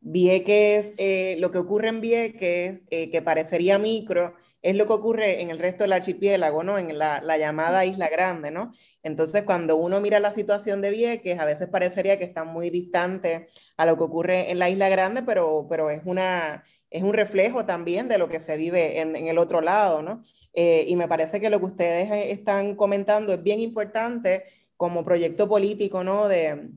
[0.01, 4.35] Vieques, eh, lo que ocurre en Vieques, eh, que parecería micro,
[4.65, 6.79] es lo que ocurre en el resto del archipiélago, ¿no?
[6.79, 8.73] En la, la, llamada Isla Grande, ¿no?
[9.03, 13.49] Entonces, cuando uno mira la situación de Vieques, a veces parecería que está muy distante
[13.77, 17.67] a lo que ocurre en la Isla Grande, pero, pero es, una, es un reflejo
[17.67, 20.23] también de lo que se vive en, en el otro lado, ¿no?
[20.55, 24.45] Eh, y me parece que lo que ustedes eh, están comentando es bien importante
[24.79, 26.27] como proyecto político, ¿no?
[26.27, 26.71] De,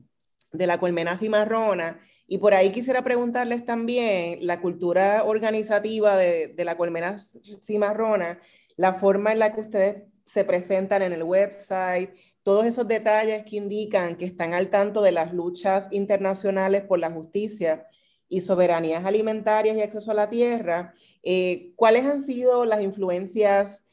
[0.52, 6.76] de la colmena cimarrona y por ahí quisiera preguntarles también la cultura organizativa de, la
[6.76, 7.16] colmena
[7.62, 8.38] cimarrona,
[8.76, 12.10] la forma en la que ustedes se presentan en el website,
[12.42, 17.10] todos esos detalles que indican que están al tanto de las luchas internacionales por la
[17.10, 17.86] justicia
[18.28, 23.86] y soberanías alimentarias y acceso a la tierra, eh, ¿cuáles han sido las influencias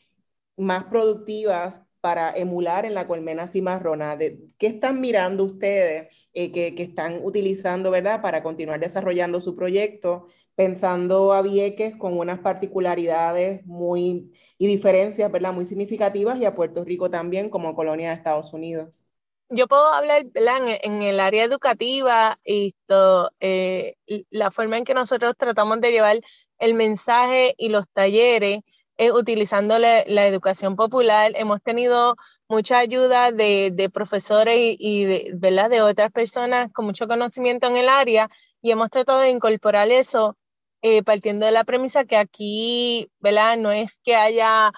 [0.58, 4.16] más productivas para emular en la colmena cimarrona?
[4.16, 9.56] De, ¿Qué están mirando ustedes eh, que, que, están utilizando, verdad, para continuar desarrollando su
[9.56, 16.54] proyecto, pensando a Vieques con unas particularidades muy y diferencias, verdad, muy significativas y a
[16.54, 19.04] Puerto Rico también como colonia de Estados Unidos?
[19.50, 23.96] Yo puedo hablar en, en, el área educativa y esto, eh,
[24.30, 26.22] la forma en que nosotros tratamos de llevar
[26.60, 28.60] el mensaje y los talleres
[28.98, 31.32] eh, utilizando la, educación popular.
[31.36, 32.16] Hemos tenido
[32.48, 35.70] mucha ayuda de, profesores y, de, ¿verdad?
[35.70, 38.30] de otras personas con mucho conocimiento en el área
[38.62, 40.38] y hemos tratado de incorporar eso
[40.82, 43.58] eh, partiendo de la premisa que aquí ¿verdad?
[43.58, 44.72] no es que haya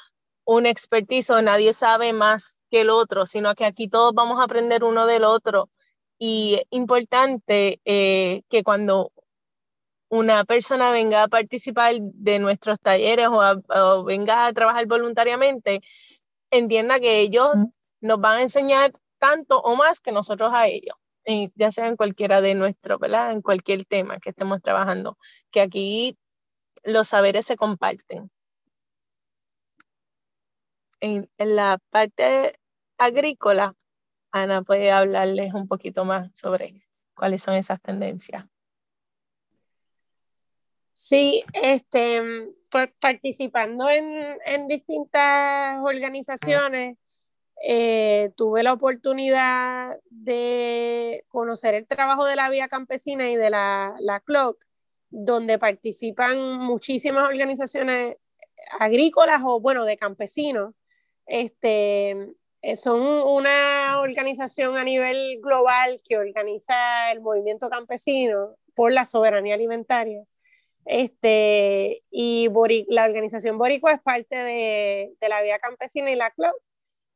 [0.45, 4.43] un expertise o nadie sabe más que el otro, sino que aquí todos vamos a
[4.43, 5.70] aprender uno del otro.
[6.20, 9.11] Y importante eh, que cuando
[10.09, 15.81] una persona venga a participar de nuestros talleres o, a, o, venga a trabajar voluntariamente,
[16.51, 17.49] entienda que ellos
[18.01, 20.95] nos van a enseñar tanto o más que nosotros a ellos,
[21.55, 23.31] ya sea en cualquiera de nuestros, ¿verdad?
[23.31, 25.17] En cualquier tema que estemos trabajando,
[25.51, 26.17] que aquí
[26.83, 28.31] los saberes se comparten.
[30.99, 32.59] En, en la parte
[32.97, 33.75] agrícola,
[34.31, 38.45] Ana puede hablarles un poquito más sobre cuáles son esas tendencias.
[40.99, 42.23] Sí, este,
[42.71, 46.97] pues, participando en, en distintas organizaciones,
[47.63, 53.95] eh, tuve la oportunidad de conocer el trabajo de la Vía Campesina y de la,
[53.99, 54.57] la CLOC,
[55.11, 58.17] donde participan muchísimas organizaciones
[58.79, 60.73] agrícolas o, bueno, de campesinos.
[61.27, 62.09] Este,
[62.63, 69.53] eh, son una organización a nivel global que organiza el movimiento campesino por la soberanía
[69.53, 70.25] alimentaria
[70.88, 72.49] este, y
[72.88, 76.55] la organización Boricua es parte de, de, la Vía Campesina y la CLOP.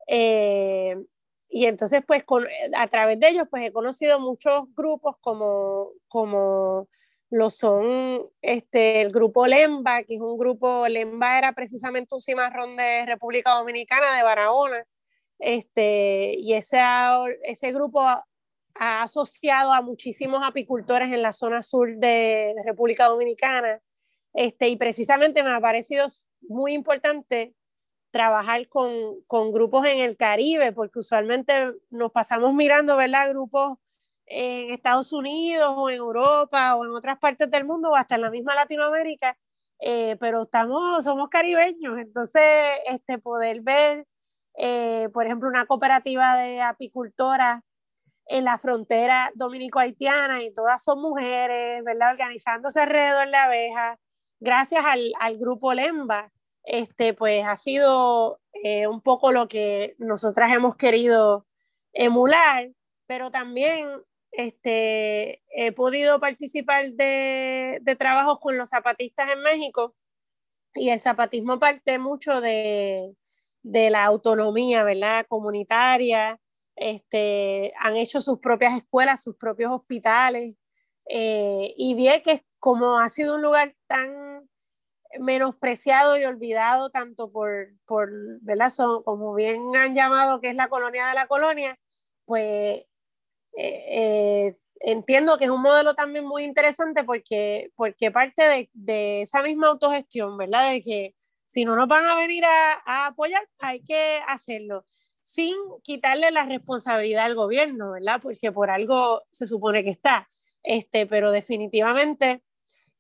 [0.07, 0.97] Eh,
[1.49, 2.45] y entonces, pues, con,
[2.76, 6.89] a través de ellos, pues, he conocido muchos grupos como, como
[7.30, 12.76] lo son este, el grupo Lemba, que es un grupo, Lemba era precisamente un cimarrón
[12.76, 14.84] de República Dominicana, de Barahona,
[15.39, 16.82] este, y ese,
[17.43, 18.01] ese grupo
[18.76, 23.80] ha asociado a muchísimos apicultores en la zona sur de, República Dominicana.
[24.34, 26.07] Este, y precisamente me ha parecido
[26.41, 27.53] muy importante
[28.11, 33.30] trabajar con, con, grupos en el Caribe, porque usualmente nos pasamos mirando, ¿verdad?
[33.30, 33.78] Grupos
[34.26, 38.22] en Estados Unidos o en Europa o en otras partes del mundo o hasta en
[38.22, 39.38] la misma Latinoamérica,
[39.80, 42.43] eh, pero estamos, somos caribeños, entonces
[42.86, 44.07] este, poder ver,
[44.57, 47.63] eh, por ejemplo, una cooperativa de apicultoras
[48.28, 52.11] en la frontera dominico-haitiana y todas son mujeres, ¿verdad?
[52.11, 53.99] Organizándose alrededor de la abeja,
[54.39, 56.32] gracias al, al grupo Lemba,
[56.63, 61.45] este, pues ha sido eh, un poco lo que nosotras hemos querido
[61.93, 62.72] emular,
[63.07, 63.89] pero también
[64.32, 69.95] este, he podido participar de, de trabajos con los zapatistas en México
[70.74, 73.13] y el zapatismo parte mucho de,
[73.63, 75.26] de la autonomía, ¿verdad?
[75.28, 76.39] Comunitaria,
[76.82, 80.55] este, han hecho sus propias escuelas, sus propios hospitales,
[81.07, 84.49] eh, y vi que como ha sido un lugar tan
[85.19, 88.09] menospreciado y olvidado tanto por, por
[88.41, 88.69] ¿verdad?
[88.69, 91.77] Son, como bien han llamado que es la colonia de la colonia,
[92.25, 92.84] pues
[93.57, 99.21] eh, eh, entiendo que es un modelo también muy interesante porque, porque parte de, de,
[99.21, 100.71] esa misma autogestión, ¿verdad?
[100.71, 101.15] De que
[101.45, 104.86] si no nos van a venir a, a apoyar, hay que hacerlo
[105.24, 108.19] sin quitarle la responsabilidad al gobierno, ¿verdad?
[108.22, 110.30] Porque por algo se supone que está.
[110.63, 112.43] Este, pero definitivamente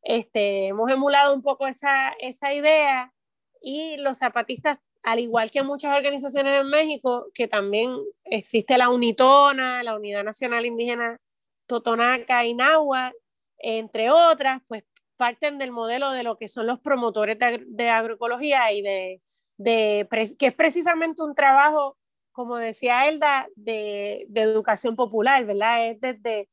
[0.03, 3.13] este, hemos emulado un poco esa, esa idea
[3.61, 7.91] y los zapatistas, al igual que muchas organizaciones en México, que también
[8.23, 11.19] existe la UNITONA, la Unidad Nacional Indígena
[11.67, 12.55] Totonaca y
[13.59, 14.83] entre otras, pues
[15.17, 19.21] parten del modelo de lo que son los promotores de, agroecología y de,
[19.57, 21.95] de, que es precisamente un trabajo,
[22.31, 25.89] como decía Elda, de, de educación popular, ¿verdad?
[25.89, 26.49] Es desde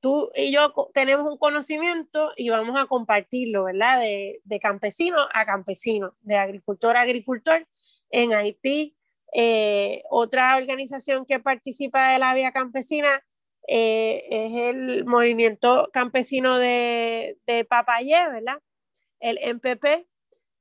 [0.00, 4.00] tú y yo tenemos un conocimiento y vamos a compartirlo, ¿verdad?
[4.00, 7.66] De, de campesino a campesino, de agricultor a agricultor.
[8.10, 8.94] En Haití,
[9.32, 13.24] eh, otra organización que participa de la vía campesina
[13.66, 18.58] eh, es el movimiento campesino de, de Papayé, ¿verdad?
[19.20, 20.06] El MPP.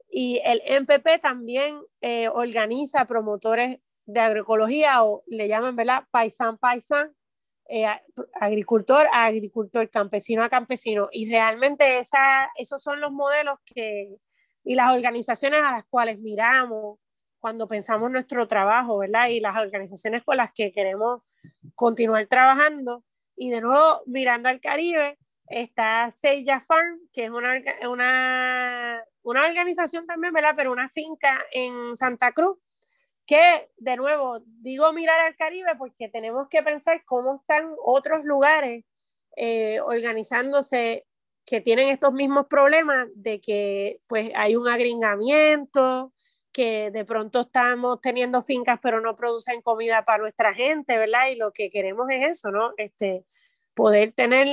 [0.10, 6.04] Y el MPP también eh, organiza promotores de agroecología o le llaman, ¿verdad?
[6.12, 7.14] Paisan Paisan,
[7.70, 7.86] eh,
[8.34, 11.10] agricultor agricultor, campesino a campesino.
[11.12, 14.18] Y realmente esa, esos son los modelos que,
[14.64, 17.00] y las organizaciones a las cuales miramos
[17.40, 19.28] cuando pensamos nuestro trabajo, ¿verdad?
[19.28, 21.22] Y las organizaciones con las que queremos
[21.76, 23.04] continuar trabajando.
[23.36, 30.08] Y de nuevo, mirando al Caribe, está Seiya Farm, que es una, una, una organización
[30.08, 30.54] también, ¿verdad?
[30.56, 32.58] Pero una finca en Santa Cruz,
[33.26, 38.86] que de nuevo digo mirar al Caribe porque tenemos que pensar cómo están otros lugares
[39.36, 41.06] eh, organizándose
[41.46, 46.14] que tienen estos mismos problemas de que pues hay un agringamiento,
[46.52, 51.30] que de pronto estamos teniendo fincas pero no producen comida para nuestra gente, ¿verdad?
[51.32, 52.74] Y lo que queremos es eso, ¿no?
[52.78, 53.24] Este,
[53.76, 54.48] poder tener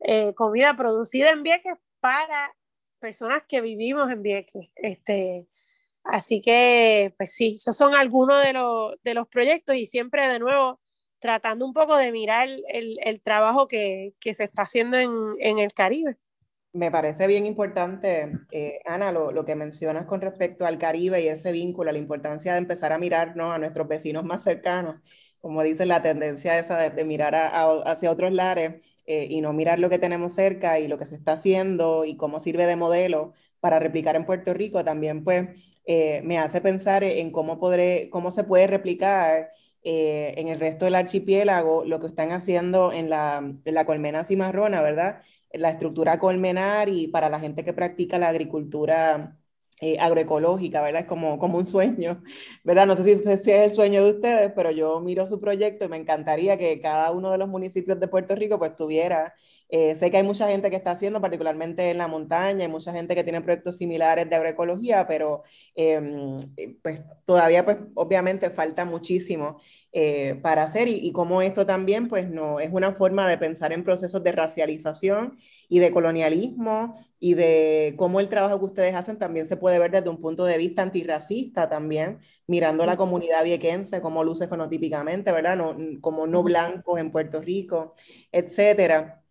[0.00, 2.54] eh, comida producida en Vieques para
[2.98, 4.70] personas que vivimos en Vieques.
[4.76, 5.44] Este,
[6.04, 8.52] Así que, pues sí, esos son algunos de,
[9.04, 10.80] de los proyectos y siempre de nuevo
[11.22, 15.60] tratando un poco de mirar el, el trabajo que, que, se está haciendo en, en,
[15.60, 16.16] el Caribe.
[16.72, 21.28] Me parece bien importante, eh, Ana, lo, lo, que mencionas con respecto al Caribe y
[21.28, 24.96] ese vínculo, la importancia de empezar a mirarnos a nuestros vecinos más cercanos,
[25.40, 29.90] como dice la tendencia esa de, mirar hacia otros lares eh, y no mirar lo
[29.90, 33.32] que tenemos cerca y lo que se está haciendo y cómo sirve de modelo
[33.62, 35.48] para replicar en Puerto Rico, también pues
[35.86, 39.50] eh, me hace pensar en cómo, podré, cómo se puede replicar
[39.84, 44.24] eh, en el resto del archipiélago lo que están haciendo en la, en la colmena
[44.24, 45.22] cimarrona, ¿verdad?
[45.52, 49.38] La estructura colmenar y para la gente que practica la agricultura
[49.80, 51.02] eh, agroecológica, ¿verdad?
[51.02, 52.20] Es como, como un sueño,
[52.64, 52.86] ¿verdad?
[52.88, 55.88] No sé si, si, es el sueño de ustedes, pero yo miro su proyecto y
[55.88, 59.34] me encantaría que cada uno de los municipios de Puerto Rico pues tuviera
[59.74, 62.92] eh, sé que hay mucha gente que está haciendo, particularmente en la montaña, hay mucha
[62.92, 65.44] gente que tiene proyectos similares de agroecología, pero
[65.74, 71.64] em, eh, pues todavía, pues obviamente falta muchísimo eh, para hacer y, y, como esto
[71.64, 75.38] también, pues no, es una forma de pensar en procesos de racialización
[75.70, 79.90] y de colonialismo y de cómo el trabajo que ustedes hacen también se puede ver
[79.90, 85.32] desde un punto de vista antirracista también, mirando a la comunidad viequense, cómo luce fenotípicamente,
[85.32, 85.56] ¿verdad?
[85.56, 87.94] No, como no blancos en Puerto Rico,
[88.30, 89.21] etcétera.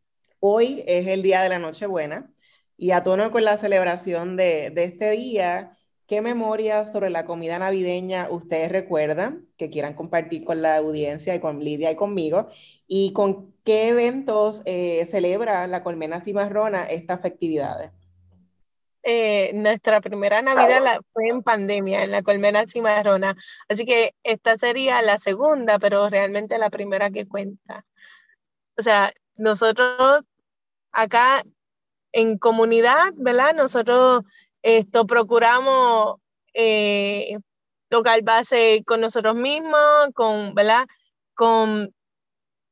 [0.43, 2.27] Hoy es el día de la Nochebuena
[2.75, 5.77] y a tono con la celebración de, este día,
[6.07, 11.39] ¿qué memorias sobre la comida navideña ustedes recuerdan que quieran compartir con la audiencia y
[11.39, 12.47] con Lidia y conmigo?
[12.87, 17.91] ¿Y con qué eventos eh, celebra la Colmena Cimarrona estas festividades?
[19.03, 23.37] Eh, nuestra primera Navidad fue en pandemia, en la Colmena Cimarrona.
[23.69, 27.85] Así que esta sería la segunda, pero realmente la primera que cuenta.
[28.75, 30.23] O sea, nosotros
[30.91, 31.43] acá
[32.11, 33.53] en comunidad, ¿verdad?
[33.55, 34.23] Nosotros
[34.61, 36.17] esto procuramos
[36.53, 37.37] eh,
[37.89, 40.85] tocar base con nosotros mismos, con, ¿verdad?
[41.33, 41.93] Con,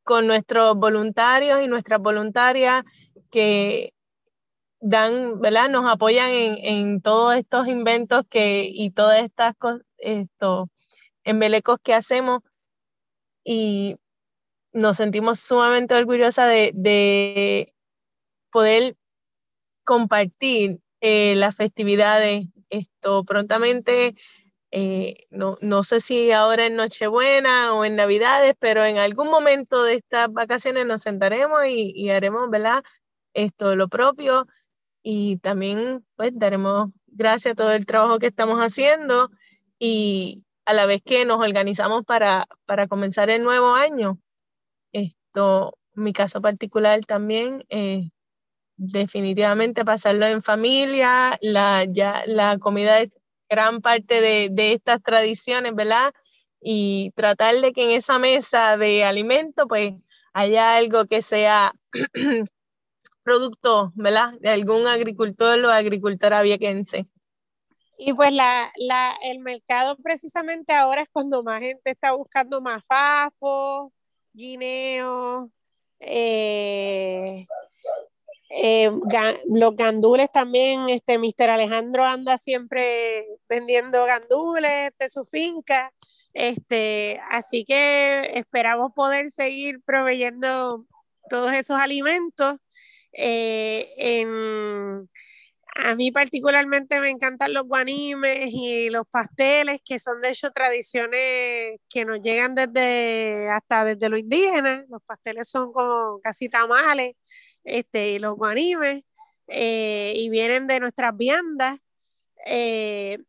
[0.03, 2.84] con nuestros voluntarios y nuestras voluntarias
[3.32, 3.93] que
[4.80, 5.70] dan, ¿verdad?
[5.70, 9.55] Nos apoyan en, en todos estos inventos que, y todas estas
[9.97, 10.70] estos
[11.24, 12.41] embelecos que hacemos.
[13.43, 13.97] Y
[14.74, 17.74] nos sentimos sumamente orgullosas de
[18.52, 18.95] poder
[19.84, 24.16] compartir eh, las festividades esto prontamente.
[24.72, 29.84] Eh, no, no, sé si ahora en Nochebuena o en Navidades, pero en algún momento
[29.84, 32.84] de estas vacaciones nos sentaremos y, y haremos, ¿verdad?
[33.34, 34.47] Esto lo propio
[35.02, 39.30] y también pues daremos gracias a todo el trabajo que estamos haciendo
[39.80, 44.20] y a la vez que nos organizamos para, para comenzar el nuevo año.
[44.93, 48.10] Esto, mi caso particular también, eh,
[48.80, 53.19] definitivamente pasarlo en familia, la, ya, la comida es
[53.49, 56.13] gran parte de, de, estas tradiciones, ¿verdad?
[56.61, 59.95] Y tratar de que en esa mesa de alimento, pues,
[60.34, 61.73] haya algo que sea
[63.23, 64.34] producto, ¿verdad?
[64.39, 67.05] De algún agricultor o agricultora viequense.
[67.97, 72.82] Y pues la, la, el mercado precisamente ahora es cuando más gente está buscando más
[72.86, 73.91] fafo,
[74.32, 75.51] guineo,
[78.50, 81.50] eh, Eh, los gandules también, este Mr.
[81.50, 85.93] Alejandro anda siempre vendiendo gandules de su finca.
[86.34, 90.86] Este, así que esperamos poder seguir proveyendo
[91.30, 92.56] todos esos alimentos.
[93.14, 95.10] Eh, en,
[95.76, 101.80] a mí particularmente me encantan los guanimes y los pasteles, que son de hecho tradiciones
[101.89, 104.86] que nos llegan desde hasta desde lo indígena.
[104.89, 107.16] Los pasteles son como casi tamales,
[107.64, 109.03] este, y los guanimes,
[109.47, 111.80] eh, y vienen de nuestras viandas.
[112.45, 113.20] Eh,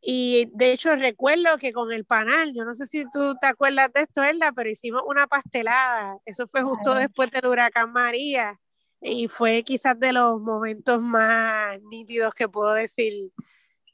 [0.00, 3.92] y de hecho recuerdo que con el panal, yo no sé si tú te acuerdas
[3.92, 6.18] de esto, Elda, pero hicimos una pastelada.
[6.24, 8.58] Eso fue justo después del huracán María
[9.00, 13.32] y fue quizás de los momentos más nítidos que puedo decir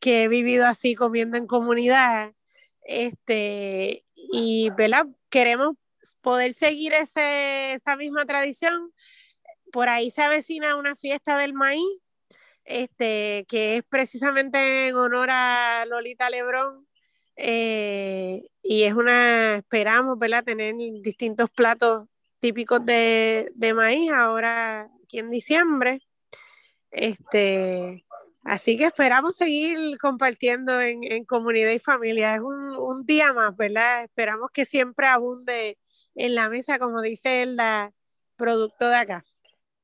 [0.00, 2.32] que he vivido así comiendo en comunidad.
[2.82, 5.06] Este, y ¿verdad?
[5.30, 5.76] queremos
[6.20, 8.92] poder seguir ese, esa misma tradición.
[9.74, 11.82] Por ahí se avecina una fiesta del maíz,
[12.64, 16.86] este, que es precisamente en honor a Lolita Lebrón.
[17.34, 20.44] Eh, y es una, esperamos, ¿verdad?
[20.44, 22.06] Tener distintos platos
[22.38, 26.02] típicos de, de maíz ahora aquí en diciembre.
[26.92, 28.04] Este,
[28.44, 32.36] así que esperamos seguir compartiendo en, comunidad y familia.
[32.36, 34.04] Es un, un, día más, ¿verdad?
[34.04, 35.78] Esperamos que siempre abunde
[36.14, 37.58] en la mesa, como dice el
[38.36, 39.24] producto de acá.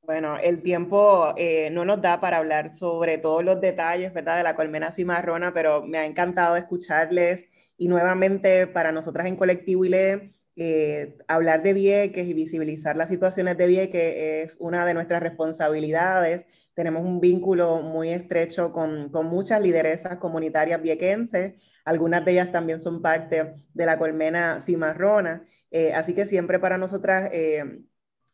[0.03, 4.38] Bueno, el tiempo eh, no nos da para hablar sobre todos los detalles, ¿verdad?
[4.38, 7.46] De la colmena cimarrona, pero me ha encantado escucharles
[7.76, 13.57] y nuevamente para nosotras en Colectivo ILE eh, hablar de Vieques y visibilizar las situaciones
[13.57, 14.14] de Vieques
[14.53, 16.44] es una de nuestras responsabilidades.
[16.74, 22.80] Tenemos un vínculo muy estrecho con, con muchas lideresas comunitarias viequenses, algunas de ellas también
[22.80, 27.30] son parte de la colmena cimarrona, eh, así que siempre para nosotras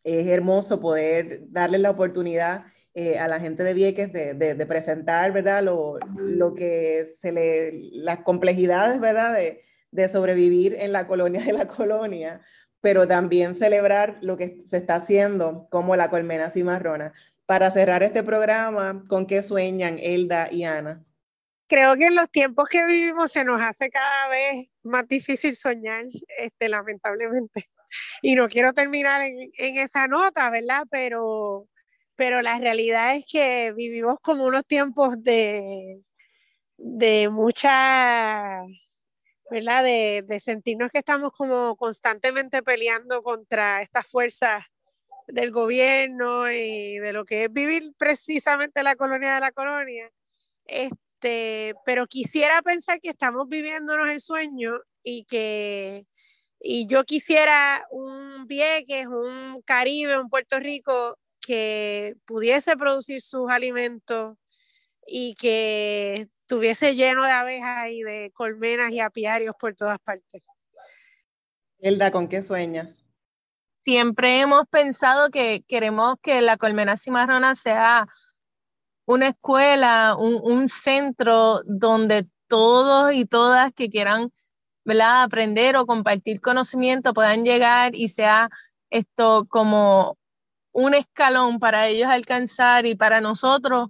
[0.07, 2.65] es hermoso poder darles la oportunidad
[3.21, 5.63] a la gente de Vieques de, de, presentar, ¿verdad?
[5.63, 9.35] Lo, lo, que se le, las complejidades, ¿verdad?
[9.35, 12.41] De, de sobrevivir en la colonia de la colonia,
[12.81, 17.13] pero también celebrar lo que se está haciendo como la colmena cimarrona.
[17.47, 21.06] Para cerrar este programa, ¿con qué sueñan Elda y Ana?
[21.69, 26.05] Creo que en los tiempos que vivimos se nos hace cada vez más difícil soñar,
[26.39, 27.69] este, lamentablemente.
[28.23, 30.85] Y no quiero terminar en, en esa nota, ¿verdad?
[30.91, 31.69] Pero,
[32.15, 35.97] pero la realidad es que vivimos como unos tiempos de,
[36.79, 38.63] de mucha
[39.51, 39.85] ¿verdad?
[39.85, 44.65] De, de, sentirnos que estamos como constantemente peleando contra estas fuerzas
[45.29, 50.11] del gobierno y de lo que es vivir precisamente la colonia de la colonia.
[50.65, 51.06] Este,
[51.85, 56.05] pero quisiera pensar que estamos viviéndonos el sueño y que
[56.61, 64.37] y yo quisiera un Vieques, un Caribe, un Puerto Rico que pudiese producir sus alimentos
[65.07, 70.43] y que estuviese lleno de abejas y de colmenas y apiarios por todas partes.
[71.79, 73.07] Elda, ¿con qué sueñas?
[73.85, 78.09] Siempre hemos pensado que queremos que la colmena cimarrona sea
[79.07, 84.33] una escuela, un, un centro donde todos y todas que quieran
[84.85, 85.23] ¿verdad?
[85.25, 88.51] aprender o compartir conocimiento puedan llegar y sea
[88.91, 90.17] esto como
[90.73, 93.89] un escalón para ellos alcanzar y para nosotros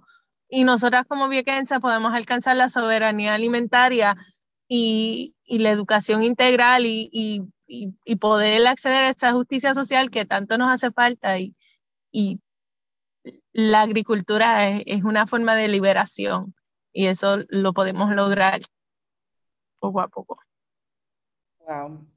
[0.49, 4.15] y nosotras como viequenses podemos alcanzar la soberanía alimentaria
[4.67, 10.25] y, y la educación integral y, y, y, poder acceder a esa justicia social que
[10.25, 11.53] tanto nos hace falta y,
[13.53, 16.53] la agricultura es, es, una forma de liberación
[16.93, 18.61] y eso lo podemos lograr
[19.79, 20.39] poco a poco.
[21.59, 22.07] Wow,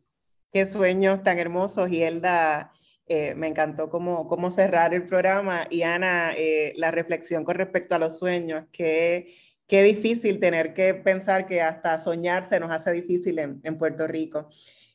[0.52, 2.72] qué sueños tan hermosos, y Elda
[3.06, 5.66] eh, me encantó cómo, cómo, cerrar el programa.
[5.68, 9.34] Y Ana, eh, la reflexión con respecto a los sueños, que
[9.66, 14.06] qué difícil tener que pensar que hasta soñar se nos hace difícil en, en Puerto
[14.06, 14.48] Rico.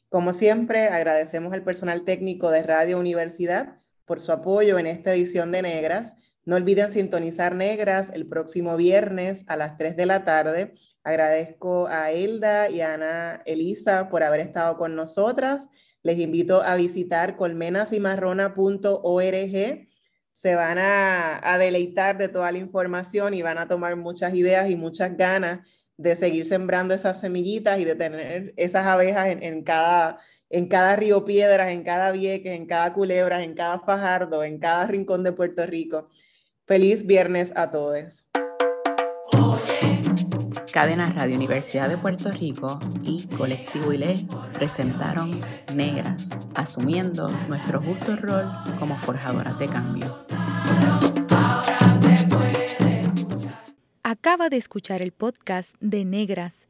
[0.10, 5.52] Como siempre, agradecemos al personal técnico de Radio Universidad por su apoyo en esta edición
[5.52, 6.16] de Negras.
[6.46, 10.76] No olviden sintonizar Negras el próximo viernes a las 3 de la tarde.
[11.04, 15.70] Agradezco a Elda y a Ana Elisa por haber estado con nosotras.
[16.04, 19.88] Les invito a visitar colmenasimarrona.org.
[20.32, 24.76] Se van a, deleitar de toda la información y van a tomar muchas ideas y
[24.76, 30.20] muchas ganas de seguir sembrando esas semillitas y de tener esas abejas en, cada,
[30.56, 34.88] en cada Río Piedras, en cada Vieques, en cada Culebras, en cada Fajardo, en cada
[34.88, 36.08] rincón de Puerto Rico.
[36.66, 38.26] Feliz viernes a todos.
[40.72, 45.42] Cadena Radio Universidad de Puerto Rico y Colectivo ILE presentaron
[45.76, 48.50] Negras, asumiendo nuestro justo rol
[48.80, 50.26] como forjadoras de cambio.
[54.04, 56.70] Acaba de escuchar el podcast de Negras